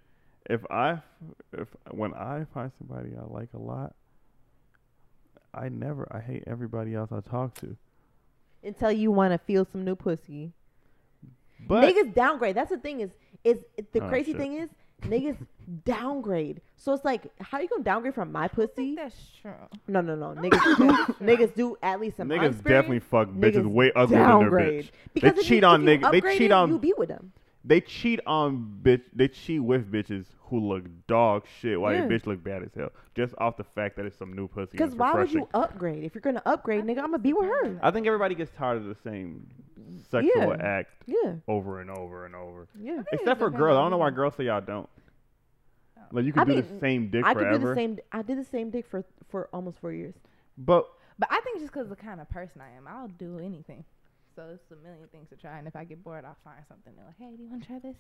[0.50, 1.00] If I
[1.54, 3.96] if when I find somebody I like a lot,
[5.54, 7.76] I never I hate everybody else I talk to.
[8.64, 10.52] Until you want to feel some new pussy.
[11.66, 12.56] But niggas downgrade.
[12.56, 13.12] That's the thing is
[13.44, 13.64] is
[13.94, 14.42] the Oh, crazy shit.
[14.42, 14.70] thing is
[15.04, 15.38] niggas
[15.86, 16.62] downgrade.
[16.76, 18.74] So it's like how you gonna downgrade from my I pussy?
[18.76, 19.52] think that's true.
[19.88, 20.34] No no no.
[20.40, 24.40] Niggas do niggas do at least some niggas definitely fuck bitches niggas way uglier than
[24.40, 24.90] their bitch.
[25.14, 27.32] Because They if cheat you, on niggas- they cheat on- you be with them.
[27.66, 29.04] They cheat on bitch.
[29.14, 32.02] They cheat with bitches who look dog shit while Yeah.
[32.02, 34.72] your bitch look bad as hell, just off the fact that it's some new pussy.
[34.74, 36.04] Because it's why would you upgrade?
[36.04, 37.80] If you're gonna upgrade, I nigga, think I'm gonna be with her.
[37.82, 39.48] I think everybody gets tired of the same
[40.12, 40.58] sexual Yeah.
[40.60, 42.68] act Yeah, over and over and over.
[42.80, 43.02] yeah.
[43.12, 43.78] Except for girls.
[43.78, 44.90] I don't know why girls say y'all don't.
[46.12, 47.58] Like you can I do the same dick I could forever.
[47.60, 48.00] do the same.
[48.12, 50.14] I did the same dick for for almost four years.
[50.58, 50.88] But
[51.18, 53.84] But I think just because of the kind of person I am, I'll do anything.
[54.36, 56.94] So it's a million things to try, and if I get bored, I'll find something.
[56.96, 57.96] They're like, "Hey, do you want to try this?"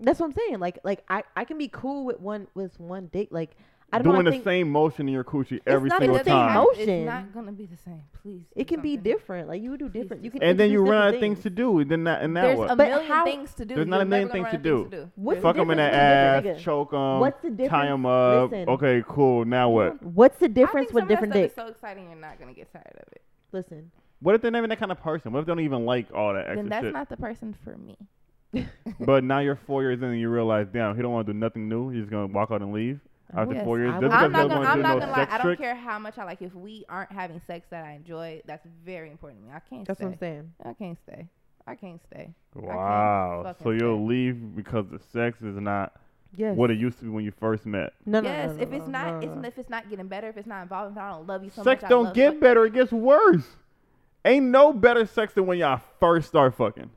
[0.00, 0.58] That's what I'm saying.
[0.60, 3.28] Like like I I can be cool with one with one dick.
[3.30, 3.56] Like
[3.92, 6.18] I don't doing wanna the think same motion in your coochie every not the single
[6.18, 6.54] doesn't same time.
[6.54, 6.88] motion.
[6.88, 8.02] It's not gonna be the same.
[8.22, 8.42] Please.
[8.56, 9.48] it do can be different.
[9.48, 10.22] Like you would do Please different.
[10.22, 11.78] do You can and then you run out of different things to do.
[11.78, 12.70] And then that and now There's what?
[12.72, 13.74] a But million how- things to do.
[13.74, 14.62] There's not You're a million never gonna things run to out of
[15.14, 17.70] What's Fuck the them in the ass, with choke them, What's the difference?
[17.70, 17.90] tie difference?
[18.02, 18.50] them up.
[18.50, 18.68] Listen.
[18.68, 19.44] Okay, cool.
[19.44, 20.02] Now what?
[20.02, 21.50] What's the I difference think with some of that different stuff dick?
[21.50, 23.22] is so exciting, you're not gonna get tired of it.
[23.52, 23.90] Listen,
[24.20, 25.32] What if they're not even that kind of person?
[25.32, 26.92] What if they don't even like all that Then that's shit?
[26.92, 27.96] not the person for me.
[29.00, 31.38] but now you're four years in and you realize, damn, he don't want to do
[31.38, 31.90] nothing new.
[31.90, 33.00] He's gonna walk out and leave
[33.36, 33.90] after Yes, four years.
[33.92, 34.60] I Just would- because I'm he not doesn't gonna.
[34.60, 35.18] want to I'm do not no gonna lie.
[35.18, 35.60] sex I don't tricks.
[35.60, 36.40] care how much I like.
[36.42, 39.52] If we aren't having sex that I enjoy, that's very important to me.
[39.54, 39.84] I can't stay.
[39.86, 40.04] that's stay.
[40.06, 40.52] what I'm saying.
[40.64, 41.28] I can't stay.
[41.66, 42.30] I can't stay.
[42.54, 43.40] can't Wow.
[43.44, 44.06] fucking So you'll stay.
[44.08, 45.92] leave because the sex is not
[46.36, 46.56] Yes.
[46.56, 47.92] what it used to be when you first met.
[48.06, 50.06] No, no, yes, no, no, if it's no, not, no, it's, if it's not getting
[50.06, 52.04] better, if it's not involving, if I don't love you so sex much, I don't
[52.04, 53.56] love get fuck- better; it gets worse.
[54.26, 56.90] Ain't no better sex than when y'all first start fucking.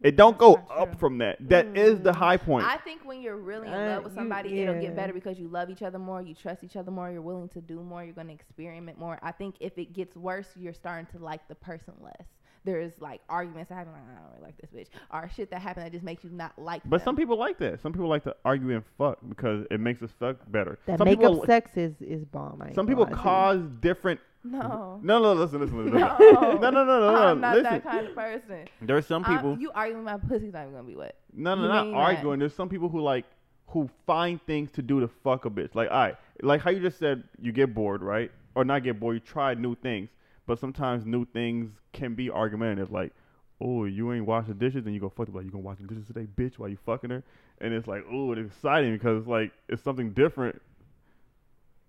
[0.00, 1.36] It don't go up from that.
[1.50, 2.16] That is the mm.
[2.16, 2.64] high point.
[2.64, 5.48] I think when you're really in love with you- somebody, it'll get better because you
[5.48, 8.14] love each other more, you trust each other more, you're willing to do more, you're
[8.14, 9.18] going to experiment more.
[9.22, 12.26] I think if it gets worse, you're starting to like the person less.
[12.64, 15.60] There's like arguments that happen, like I don't really like this bitch, or shit that
[15.60, 16.82] happened that just makes you not like.
[16.84, 17.04] but them.
[17.04, 17.80] some people like that.
[17.80, 20.78] Some people like to argue and fuck because it makes us fuck better.
[20.84, 22.60] that some makeup people, sex is is bomb.
[22.60, 23.22] I some people lie to you.
[23.22, 24.20] cause different.
[24.44, 25.00] No.
[25.02, 26.00] No, no, listen, listen, listen.
[26.00, 26.16] No.
[26.18, 27.16] no, no, no, no, no.
[27.16, 27.72] I'm not listen.
[27.72, 28.68] that kind of person.
[28.82, 29.58] There's some I- people.
[29.58, 31.16] you arguing my pussy's not even gonna be wet.
[31.34, 32.38] No, no, You not mean that- arguing.
[32.38, 33.24] There's some people who like
[33.68, 35.74] who find things to do to fuck a bitch.
[35.74, 38.30] Like I, like how you just said, you get bored, right?
[38.56, 39.14] Or not get bored.
[39.14, 40.08] You try new things,
[40.46, 42.90] but sometimes new things can be argumentative.
[42.90, 43.12] Like,
[43.60, 45.78] oh, you ain't wash the dishes, and you go fuck the like you gonna wash
[45.78, 47.22] the dishes today, bitch, while you fucking her,
[47.60, 50.60] and it's like, oh, it's exciting because it's like it's something different.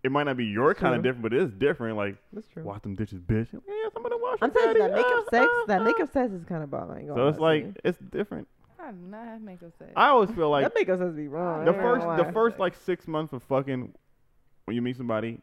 [0.03, 1.95] It might not be your kind of different, but it is different.
[1.95, 2.63] Like, That's true.
[2.63, 3.47] wash them dishes, bitch.
[3.53, 3.59] Yeah,
[3.95, 4.39] I'm gonna wash.
[4.41, 5.01] I'm telling you that daddy.
[5.03, 5.47] makeup Ah, sex.
[5.49, 5.83] ah, That ah.
[5.83, 6.89] makeup sex is kind of bomb.
[6.91, 7.73] I ain't gonna So it's like you.
[7.83, 8.47] it's different.
[8.79, 9.91] I do not have makeup sex.
[9.95, 11.65] I always feel like that makeup sex be wrong.
[11.65, 12.31] the I ain't first gonna the lie.
[12.31, 13.93] first like six months of fucking
[14.65, 15.39] when you meet somebody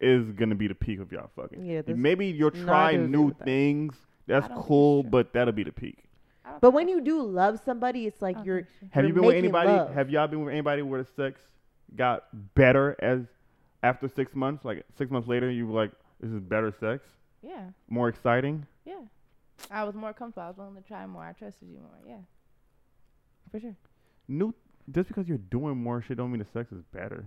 [0.00, 1.64] is gonna be the peak of y'all fucking.
[1.66, 3.44] Yeah, that's- Maybe you'll no, I try do agree new with that.
[3.46, 3.96] things.
[4.28, 5.10] That's I don't think it's cool, true.
[5.10, 6.04] but that'll be the peak.
[6.44, 8.68] I don't But when you do love somebody, it's like you're.
[8.90, 9.70] Have You're you been with making anybody?
[9.70, 9.92] love.
[9.92, 11.40] Have y'all been with anybody where the sex
[11.96, 13.22] got better as
[13.82, 14.64] after six months?
[14.64, 17.04] Like six months later, you were like, "This is better sex,
[17.42, 19.02] Yeah, more exciting." yeah.
[19.70, 20.44] I was more comfortable.
[20.44, 21.24] I was willing to try more.
[21.24, 21.98] I trusted you more.
[22.06, 22.20] Yeah,
[23.50, 23.74] for sure.
[24.28, 24.54] New
[24.90, 27.26] just because you're doing more shit don't mean the sex is better.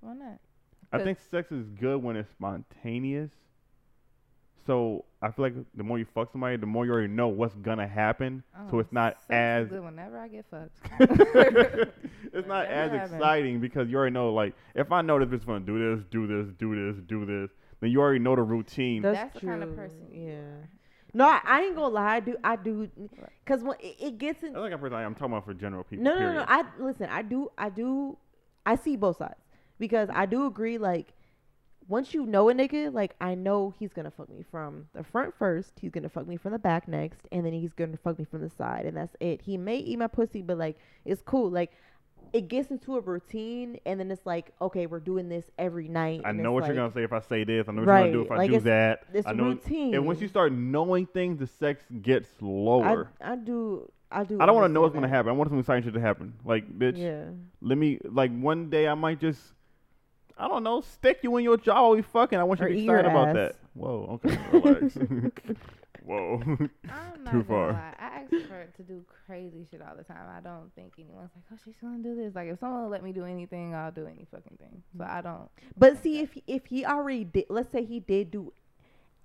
[0.00, 0.38] Why not?
[0.92, 3.30] I think sex is good when it's spontaneous.
[4.68, 7.54] So I feel like the more you fuck somebody, the more you already know what's
[7.54, 8.42] gonna happen.
[8.70, 10.76] so Oh, it's not as good whenever I get fucked.
[12.34, 13.14] it's not Never as happened.
[13.14, 14.30] exciting because you already know.
[14.30, 17.48] Like if I know this bitch gonna do this, do this, do this, do this,
[17.80, 19.00] then you already know the routine.
[19.00, 20.42] That's, That's the kind of person Yeah.
[21.14, 22.16] No, I, I ain't gonna lie.
[22.16, 22.36] I do.
[22.44, 22.90] I do.
[23.46, 24.52] Cause when it, it gets in.
[24.52, 26.04] That's like a person I am talking about for general people.
[26.04, 26.44] No, no, no, no.
[26.46, 27.08] I listen.
[27.08, 27.50] I do.
[27.56, 28.18] I do.
[28.66, 29.40] I see both sides
[29.78, 30.76] because I do agree.
[30.76, 31.14] Like,
[31.88, 35.34] once you know a nigga, like I know he's gonna fuck me from the front
[35.38, 35.72] first.
[35.80, 38.42] He's gonna fuck me from the back next, and then he's gonna fuck me from
[38.42, 39.40] the side, and that's it.
[39.42, 41.50] He may eat my pussy, but like it's cool.
[41.50, 41.72] Like
[42.34, 46.20] it gets into a routine, and then it's like, okay, we're doing this every night.
[46.26, 47.66] I know what like, you're gonna say if I say this.
[47.68, 49.04] I know what you're gonna do if I like do it's- that.
[49.14, 49.44] It's I know.
[49.44, 49.94] routine.
[49.94, 53.10] And once you start knowing things, the sex gets lower.
[53.20, 54.38] I, I do, I do.
[54.40, 55.30] I, don't want to know what's understand gonna happen.
[55.30, 56.34] I want something exciting shit to happen.
[56.44, 57.24] Like, bitch, Yeah.
[57.62, 57.98] let me.
[58.04, 59.40] Like one day, I might just.
[60.38, 60.80] I don't know.
[60.80, 62.38] Stick you in your jaw while we fucking.
[62.38, 63.34] I want you Or to be eat your excited about ass.
[63.34, 63.56] that.
[63.74, 64.20] Whoa.
[64.24, 64.38] Okay.
[64.52, 64.94] Relax.
[66.04, 66.40] Whoa.
[66.44, 67.72] I'm not Too gonna far.
[67.72, 67.94] lie.
[67.98, 70.26] I ask for it to do crazy shit all the time.
[70.34, 72.34] I don't think anyone's like, oh, she's gonna do this.
[72.34, 74.82] Like, if someone will let me do anything, I'll do any fucking thing.
[74.96, 75.50] So I don't.
[75.76, 78.52] But see, if if he already did, let's say he did do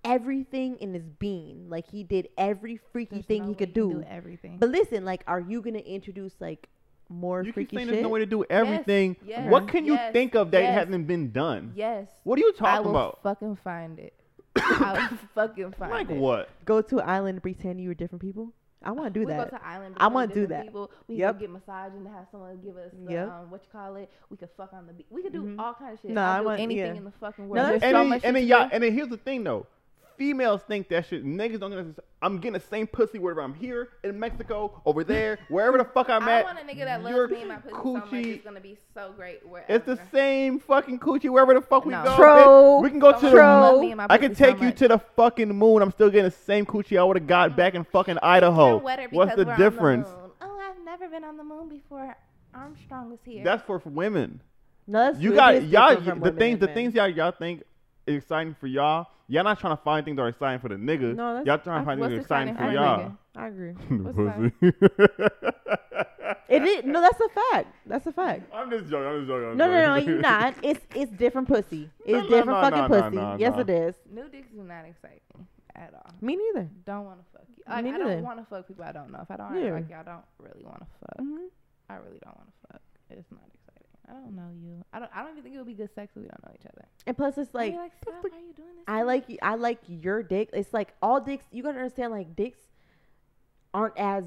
[0.04, 3.78] everything in his being, like he did every freaky there's thing no he way could
[3.78, 4.06] you can do.
[4.10, 4.58] everything.
[4.60, 6.68] But listen, like, are you gonna introduce like
[7.10, 7.94] more you keep freaky saying shit?
[7.96, 9.16] there's no way to do everything.
[9.26, 10.74] yes, what can you yes, think of that yes.
[10.86, 11.74] hasn't been done?
[11.76, 12.08] yes.
[12.24, 13.20] What are you talking I talking will about?
[13.24, 14.14] fucking find it.
[14.58, 16.18] I will fucking find Like it.
[16.18, 16.50] what?
[16.66, 18.54] Go to an island and pretend you were different people.
[18.86, 19.50] I want to do we that.
[19.52, 19.96] go to island.
[19.98, 20.66] I wanna do that.
[20.66, 20.92] People.
[21.08, 21.36] We Yep.
[21.36, 23.30] could get massage and have someone give us the, Yep.
[23.30, 24.10] um, what you call it.
[24.30, 25.06] We could fuck on the beach.
[25.10, 25.58] We could do Mhm.
[25.60, 26.12] all kind of shit.
[26.12, 26.94] No, I'll I do want- anything yeah.
[26.96, 27.58] in the fucking world.
[27.60, 29.44] that's There's and so then, much and then to y'all, and then here's the thing
[29.46, 29.68] though.
[30.18, 31.26] Females think that shit.
[31.26, 32.06] Niggas don't get this.
[32.22, 36.10] I'm getting the same pussy wherever I'm here in Mexico, over there, wherever the fuck
[36.10, 36.46] I'm I at.
[36.46, 38.06] want a nigga that loves me and my pussy so much.
[38.06, 39.74] coochie- It's gonna be so great wherever.
[39.74, 42.04] It's the same fucking coochie wherever the fuck we No.
[42.04, 42.16] go.
[42.16, 42.26] True.
[42.26, 42.84] bitch.
[42.84, 43.82] We can go to the that loves True.
[43.82, 45.82] me and my I can pussy so take you to the fucking moon.
[45.82, 47.56] I'm still getting the same coochie I would have got mm.
[47.58, 48.78] back in fucking Idaho.
[48.78, 50.08] What's the difference?
[50.08, 50.32] moon.
[50.42, 52.16] Oh, I've never been on the moon before.
[52.54, 53.44] Armstrong was here.
[53.44, 54.40] That's for women.
[54.88, 56.00] no, that's You got y'all.
[56.00, 57.66] The things, the things y'all y'all think is
[58.08, 59.08] exciting for y'all.
[59.28, 61.16] Y'all not trying to find things that are exciting for the nigga.
[61.16, 62.74] No, that's- y'all trying to What's find things that are exciting exciting for for the
[62.76, 63.00] y'all.
[63.00, 63.18] nigga?
[63.36, 63.74] I agree.
[64.62, 65.44] What's
[66.50, 67.76] It is no, that's a fact.
[67.86, 68.52] That's a fact.
[68.54, 69.08] I'm just joking.
[69.08, 69.50] I'm just joking.
[69.52, 70.10] I'm No, no, no, joking.
[70.10, 70.56] you're not.
[70.64, 71.90] It's it's different pussy.
[72.06, 73.16] It's No, no, different no, fucking no, no, pussy.
[73.16, 73.60] no, yes, no.
[73.62, 73.96] it is.
[74.12, 75.46] New dicks do not excite me
[75.76, 76.12] at all.
[76.22, 76.70] Me neither.
[76.86, 77.64] Don't want to fuck you.
[77.68, 78.14] Like, Me I neither.
[78.16, 79.20] don't want to fuck people I don't know.
[79.22, 79.72] If I don't Yeah.
[79.72, 81.48] like y'all don't really want to fuck, Mhm.
[81.90, 82.82] I really don't want to fuck.
[83.10, 83.53] It's not exciting.
[84.10, 84.84] I don't know you.
[84.92, 85.12] I don't.
[85.14, 86.86] I don't even think it would be good sex if we don't know each other.
[87.08, 88.16] And plus, it's like like, stop.
[88.22, 88.84] Why are you doing this?
[88.88, 90.50] I to like I like your dick.
[90.54, 91.46] It's like all dicks.
[91.52, 92.60] You gotta understand, like dicks
[93.74, 94.26] aren't as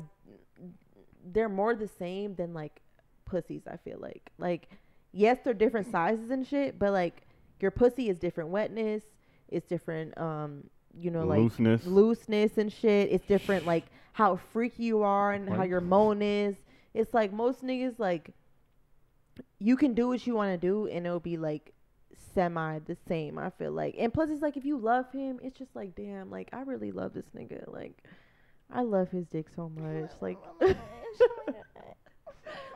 [1.32, 2.80] they're more the same than like
[3.26, 3.62] pussies.
[3.70, 4.68] I feel like like
[5.12, 7.22] yes, they're different sizes and shit, but like
[7.60, 9.02] your pussy is different wetness.
[9.48, 10.16] It's different.
[10.18, 10.64] Um,
[10.98, 11.84] you know, like Looseness.
[11.86, 13.10] looseness and shit.
[13.10, 16.56] It's different, like how freaky you are and how your moan is.
[16.94, 18.30] It's like most niggas, like
[19.58, 21.72] you can do what you want to do, and it'll be like
[22.34, 23.38] semi the same.
[23.38, 26.30] I feel like, and plus, it's like if you love him, it's just like, damn,
[26.30, 27.72] like I really love this nigga.
[27.72, 28.02] Like
[28.72, 30.10] I love his dick so much.
[30.20, 30.38] Like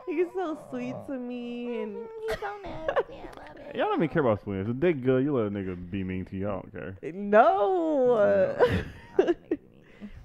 [0.07, 3.15] he's so sweet to me, and mm-hmm, He's so nasty.
[3.15, 3.75] I love it.
[3.75, 4.69] Y'all don't even care about swings.
[4.69, 6.47] If they good, you let a nigga be mean to you.
[6.47, 6.97] I don't care.
[7.03, 8.17] Uh, no.
[8.17, 9.59] I don't think we need it.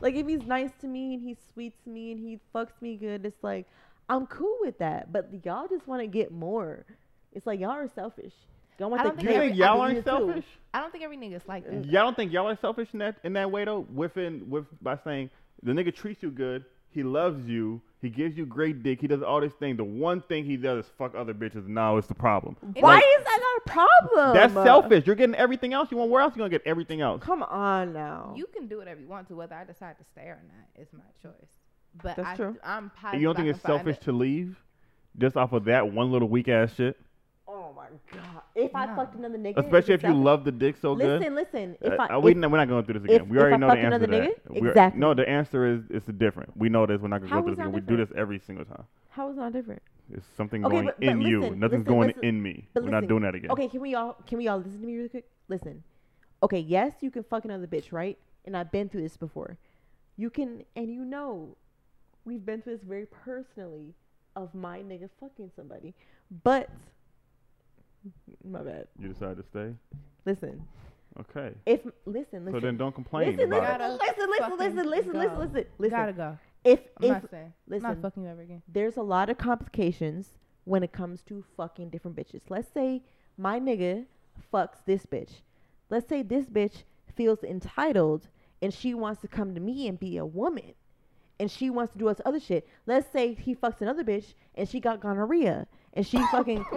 [0.01, 2.97] Like if he's nice to me and he's sweet to me and he fucks me
[2.97, 3.67] good, it's like
[4.09, 5.13] I'm cool with that.
[5.13, 6.85] But y'all just want to get more.
[7.33, 8.33] It's like y'all are selfish.
[8.79, 9.49] Y'all want I don't You think dick.
[9.51, 10.05] think y'all aren't do too.
[10.05, 10.45] selfish?
[10.75, 11.85] I don't think every nigga's like that.
[11.87, 13.87] Y'all don't think y'all are selfish in that in that way though?
[13.93, 15.31] Within with by saying
[15.63, 19.23] the nigga treats you good, he loves you, he gives you great dick, he does
[19.23, 19.77] all this thing.
[19.77, 21.67] The one thing he does is fuck other bitches.
[21.67, 22.57] Now it's the problem.
[22.79, 24.35] Why Like, is that not a problem?
[24.35, 25.07] That's selfish.
[25.07, 25.91] You're getting everything else.
[25.91, 27.23] You want where else You're gonna get everything else?
[27.25, 28.35] Come on now.
[28.37, 29.35] You can do whatever you want to.
[29.37, 31.33] Whether I decide to stay or not is my choice.
[32.03, 32.57] But That's I, true.
[32.63, 33.21] I'm positive.
[33.21, 34.03] You don't think it's selfish it.
[34.03, 34.57] to leave
[35.19, 36.97] just off of that one little weak ass shit?
[37.49, 38.43] oh my god.
[38.57, 41.21] If I fucked another nigga, Especially if it you love the dick so good.
[41.21, 41.77] Listen, listen.
[41.81, 43.21] If Uh, I uh, we, we're not going through this again.
[43.23, 44.23] if- we if already I know the fuck answer to that.
[44.23, 44.51] nigga?
[44.61, 45.01] We're- Exactly.
[45.01, 46.57] No, the answer is it's different.
[46.57, 47.01] We know this.
[47.01, 47.73] We're not going to go through this that again.
[47.75, 48.85] We do this every single time.
[49.11, 49.81] how is that different?
[50.13, 51.41] It's something Okay, going but- but in you.
[51.41, 52.69] Nothing's listen, going listen, in me.
[52.75, 53.51] We're not doing that again.
[53.53, 55.29] Okay, can we all can we all listen to me really quick?
[55.49, 55.83] Listen.
[56.43, 58.19] Okay, yes, you can fuck another bitch, right?
[58.45, 59.57] And I've been through this before.
[60.17, 61.57] You can and you know
[62.27, 63.95] we've been through this very personally
[64.35, 65.95] of my nigga fucking somebody.
[66.45, 66.69] But
[68.45, 68.89] my bad.
[69.01, 69.73] You decided to stay?
[70.27, 70.63] Listen.
[71.21, 71.55] Okay.
[71.65, 72.53] If listen, listen.
[72.53, 74.01] So then don't complain listen, about listen, it.
[74.01, 75.99] listen, listen, listen, listen, listen, listen, listen.
[75.99, 76.39] Gotta go.
[76.65, 77.45] If I'm if not saying.
[77.45, 78.63] I'm listen, not fucking you ever again.
[78.69, 82.43] there's a lot of complications when it comes to fucking different bitches.
[82.49, 83.03] Let's say
[83.39, 84.05] my nigga
[84.53, 85.43] fucks this bitch.
[85.89, 86.83] Let's say this bitch
[87.15, 88.29] feels entitled
[88.61, 90.75] and she wants to come to me and be a woman.
[91.39, 92.67] And she wants to do us other shit.
[92.87, 96.65] Let's say he fucks another bitch and she got gonorrhea and she fucking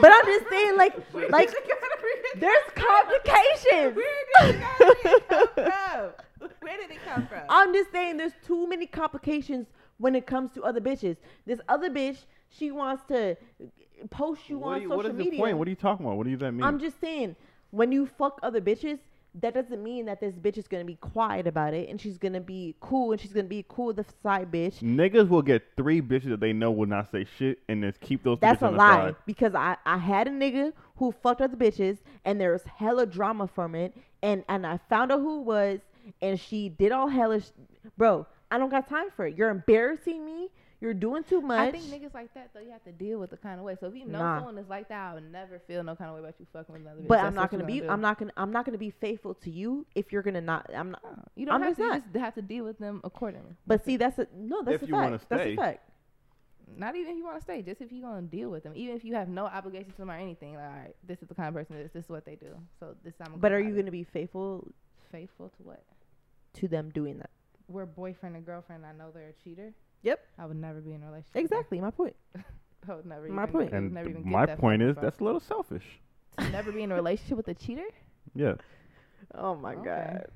[0.00, 0.94] But I'm just saying like
[1.30, 1.50] like
[2.38, 3.96] there's complications.
[6.60, 7.40] Where did it come from?
[7.48, 9.66] I'm just saying there's too many complications
[9.98, 11.16] when it comes to other bitches.
[11.46, 12.18] This other bitch,
[12.48, 13.36] she wants to
[14.10, 15.30] post you What, on you- social what is media.
[15.32, 15.58] the point?
[15.58, 16.16] What are you talking about?
[16.16, 16.62] What do you that mean?
[16.64, 17.36] I'm just saying,
[17.70, 18.98] when you fuck other bitches,
[19.40, 22.40] that doesn't mean that this bitch is gonna be quiet about it and she's gonna
[22.40, 24.80] be cool and she's gonna be cool with the side bitch.
[24.80, 28.22] Niggas will get three bitches that they know will not say shit and just keep
[28.24, 28.38] those.
[28.40, 29.16] That's a on the lie side.
[29.24, 33.46] because I, I had a nigga who fucked other bitches and there was hella drama
[33.46, 35.80] from it and and I found out who it was
[36.20, 37.46] and she did all hellish
[37.96, 40.50] bro I don't got time for it you're embarrassing me
[40.82, 43.30] you're doing too much I think niggas like that though, you have to deal with
[43.30, 43.76] the kind of way.
[43.80, 44.38] So if you know Nah.
[44.38, 46.72] someone is like that, I would never feel no kind of way about you fucking
[46.72, 48.64] with another but That's I'm not what gonna be gonna I'm not gonna I'm not
[48.66, 51.62] gonna be faithful to you if you're gonna not I'm not No, you don't I'm
[51.62, 51.84] have just to.
[51.96, 53.52] You just have to deal with them accordingly.
[53.66, 55.52] but see that's a no that's If a you wanna fact that's stay.
[55.54, 55.88] a fact
[56.76, 58.72] Not even if you want to stay, just if you gonna deal with them.
[58.74, 60.54] Even if you have no obligation to them or anything.
[60.54, 61.92] Like, all right, this is the kind of person this.
[61.92, 62.56] This is what they do.
[62.80, 63.38] So this I'm.
[63.38, 64.66] but are you gonna be faithful
[65.12, 65.82] faithful to what?
[66.54, 67.30] to them doing that
[67.68, 68.84] We're boyfriend and girlfriend.
[68.84, 69.72] I know they're a cheater.
[70.02, 70.20] Yep.
[70.38, 71.36] I would never be in a relationship.
[71.36, 72.16] exactly my point
[72.88, 73.28] I would never.
[73.28, 73.72] My even, point.
[73.72, 75.84] And never even my point is that's a little selfish.
[76.38, 77.86] to never be in a relationship with a cheater.
[78.34, 78.54] Yeah,
[79.34, 79.84] oh my Okay.
[79.84, 80.26] god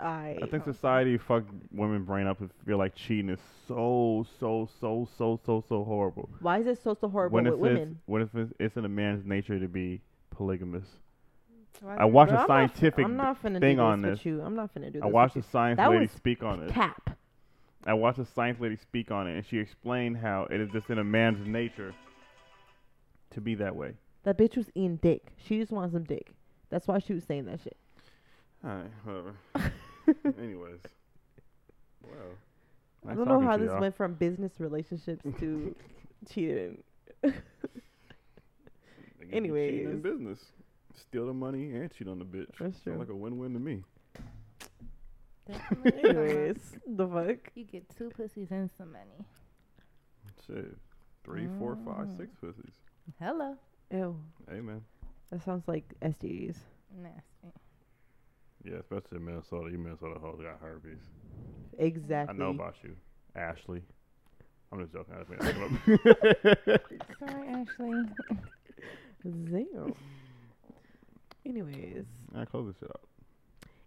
[0.00, 4.24] I I think oh society fucked women brain up and feel like cheating is so
[4.40, 6.28] so so so so so horrible.
[6.40, 8.76] why is it so so horrible when with if women it's when if it's, it's
[8.76, 10.00] in a man's nature to be
[10.30, 10.86] polygamous.
[11.80, 13.76] Why I is it- watched Bro, a I'm not- scientific I'm not finna thing do
[13.76, 14.24] this on with this.
[14.24, 14.40] you.
[14.42, 15.02] I'm not finna do this.
[15.02, 16.64] I watched a science That lady speak on you.
[16.66, 16.70] it.
[16.72, 17.15] cap.
[17.86, 20.90] I watched a science lady speak on it, and she explained how it is just
[20.90, 21.94] in a man's nature
[23.30, 23.92] to be that way.
[24.24, 25.22] That bitch was eating dick.
[25.46, 26.32] She just wanted some dick.
[26.68, 27.76] That's why she was saying that shit.
[28.64, 29.34] All right, whatever.
[30.42, 30.80] Anyways,
[32.02, 32.12] well,
[33.08, 33.80] I don't know how this y'all.
[33.80, 35.74] went from business relationships to
[36.28, 36.82] cheating.
[37.24, 37.32] Niggas
[39.20, 39.86] be cheating anyways.
[39.86, 40.38] in business,
[40.94, 42.46] steal the money and cheat on the bitch.
[42.58, 42.98] That's Sound true.
[42.98, 43.82] like a win-win to me.
[45.48, 46.16] Definitely not.
[46.16, 47.52] Anyways, the fuck?
[47.54, 49.24] you get two pussies and some money.
[50.46, 50.76] Shit,
[51.24, 52.16] three, four, five, Mm.
[52.16, 52.74] six pussies.
[53.20, 53.56] Hello.
[53.90, 54.16] Ew.
[54.50, 54.82] Amen.
[55.30, 56.56] That sounds like STDs.
[57.00, 57.52] Nasty.
[58.64, 59.70] yeah, especially in Minnesota.
[59.70, 60.98] You Minnesota hoes got herpes.
[61.78, 62.34] Exactly.
[62.34, 62.96] I know about you,
[63.34, 63.82] Ashley.
[64.72, 65.14] I'm just joking.
[65.14, 66.80] I just made that up.
[67.18, 68.02] Sorry, Ashley.
[69.24, 69.94] Damn.
[71.44, 72.04] Anyways.
[72.34, 73.00] I close this shit out.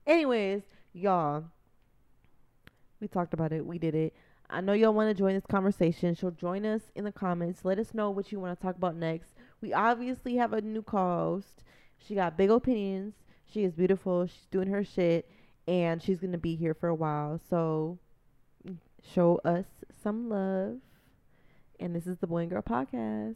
[0.07, 0.62] Anyways,
[0.93, 1.45] y'all,
[2.99, 3.65] we talked about it.
[3.65, 4.13] We did it.
[4.49, 6.15] I know y'all want to join this conversation.
[6.15, 7.63] So join us in the comments.
[7.63, 9.33] Let us know what you want to talk about next.
[9.61, 11.63] We obviously have a new co-host.
[11.97, 13.13] She got big opinions.
[13.45, 14.25] She is beautiful.
[14.25, 15.29] She's doing her shit,
[15.67, 17.39] and she's gonna be here for a while.
[17.49, 17.97] So
[19.13, 19.65] show us
[20.01, 20.77] some love.
[21.79, 23.35] And this is the Boy and Girl Podcast.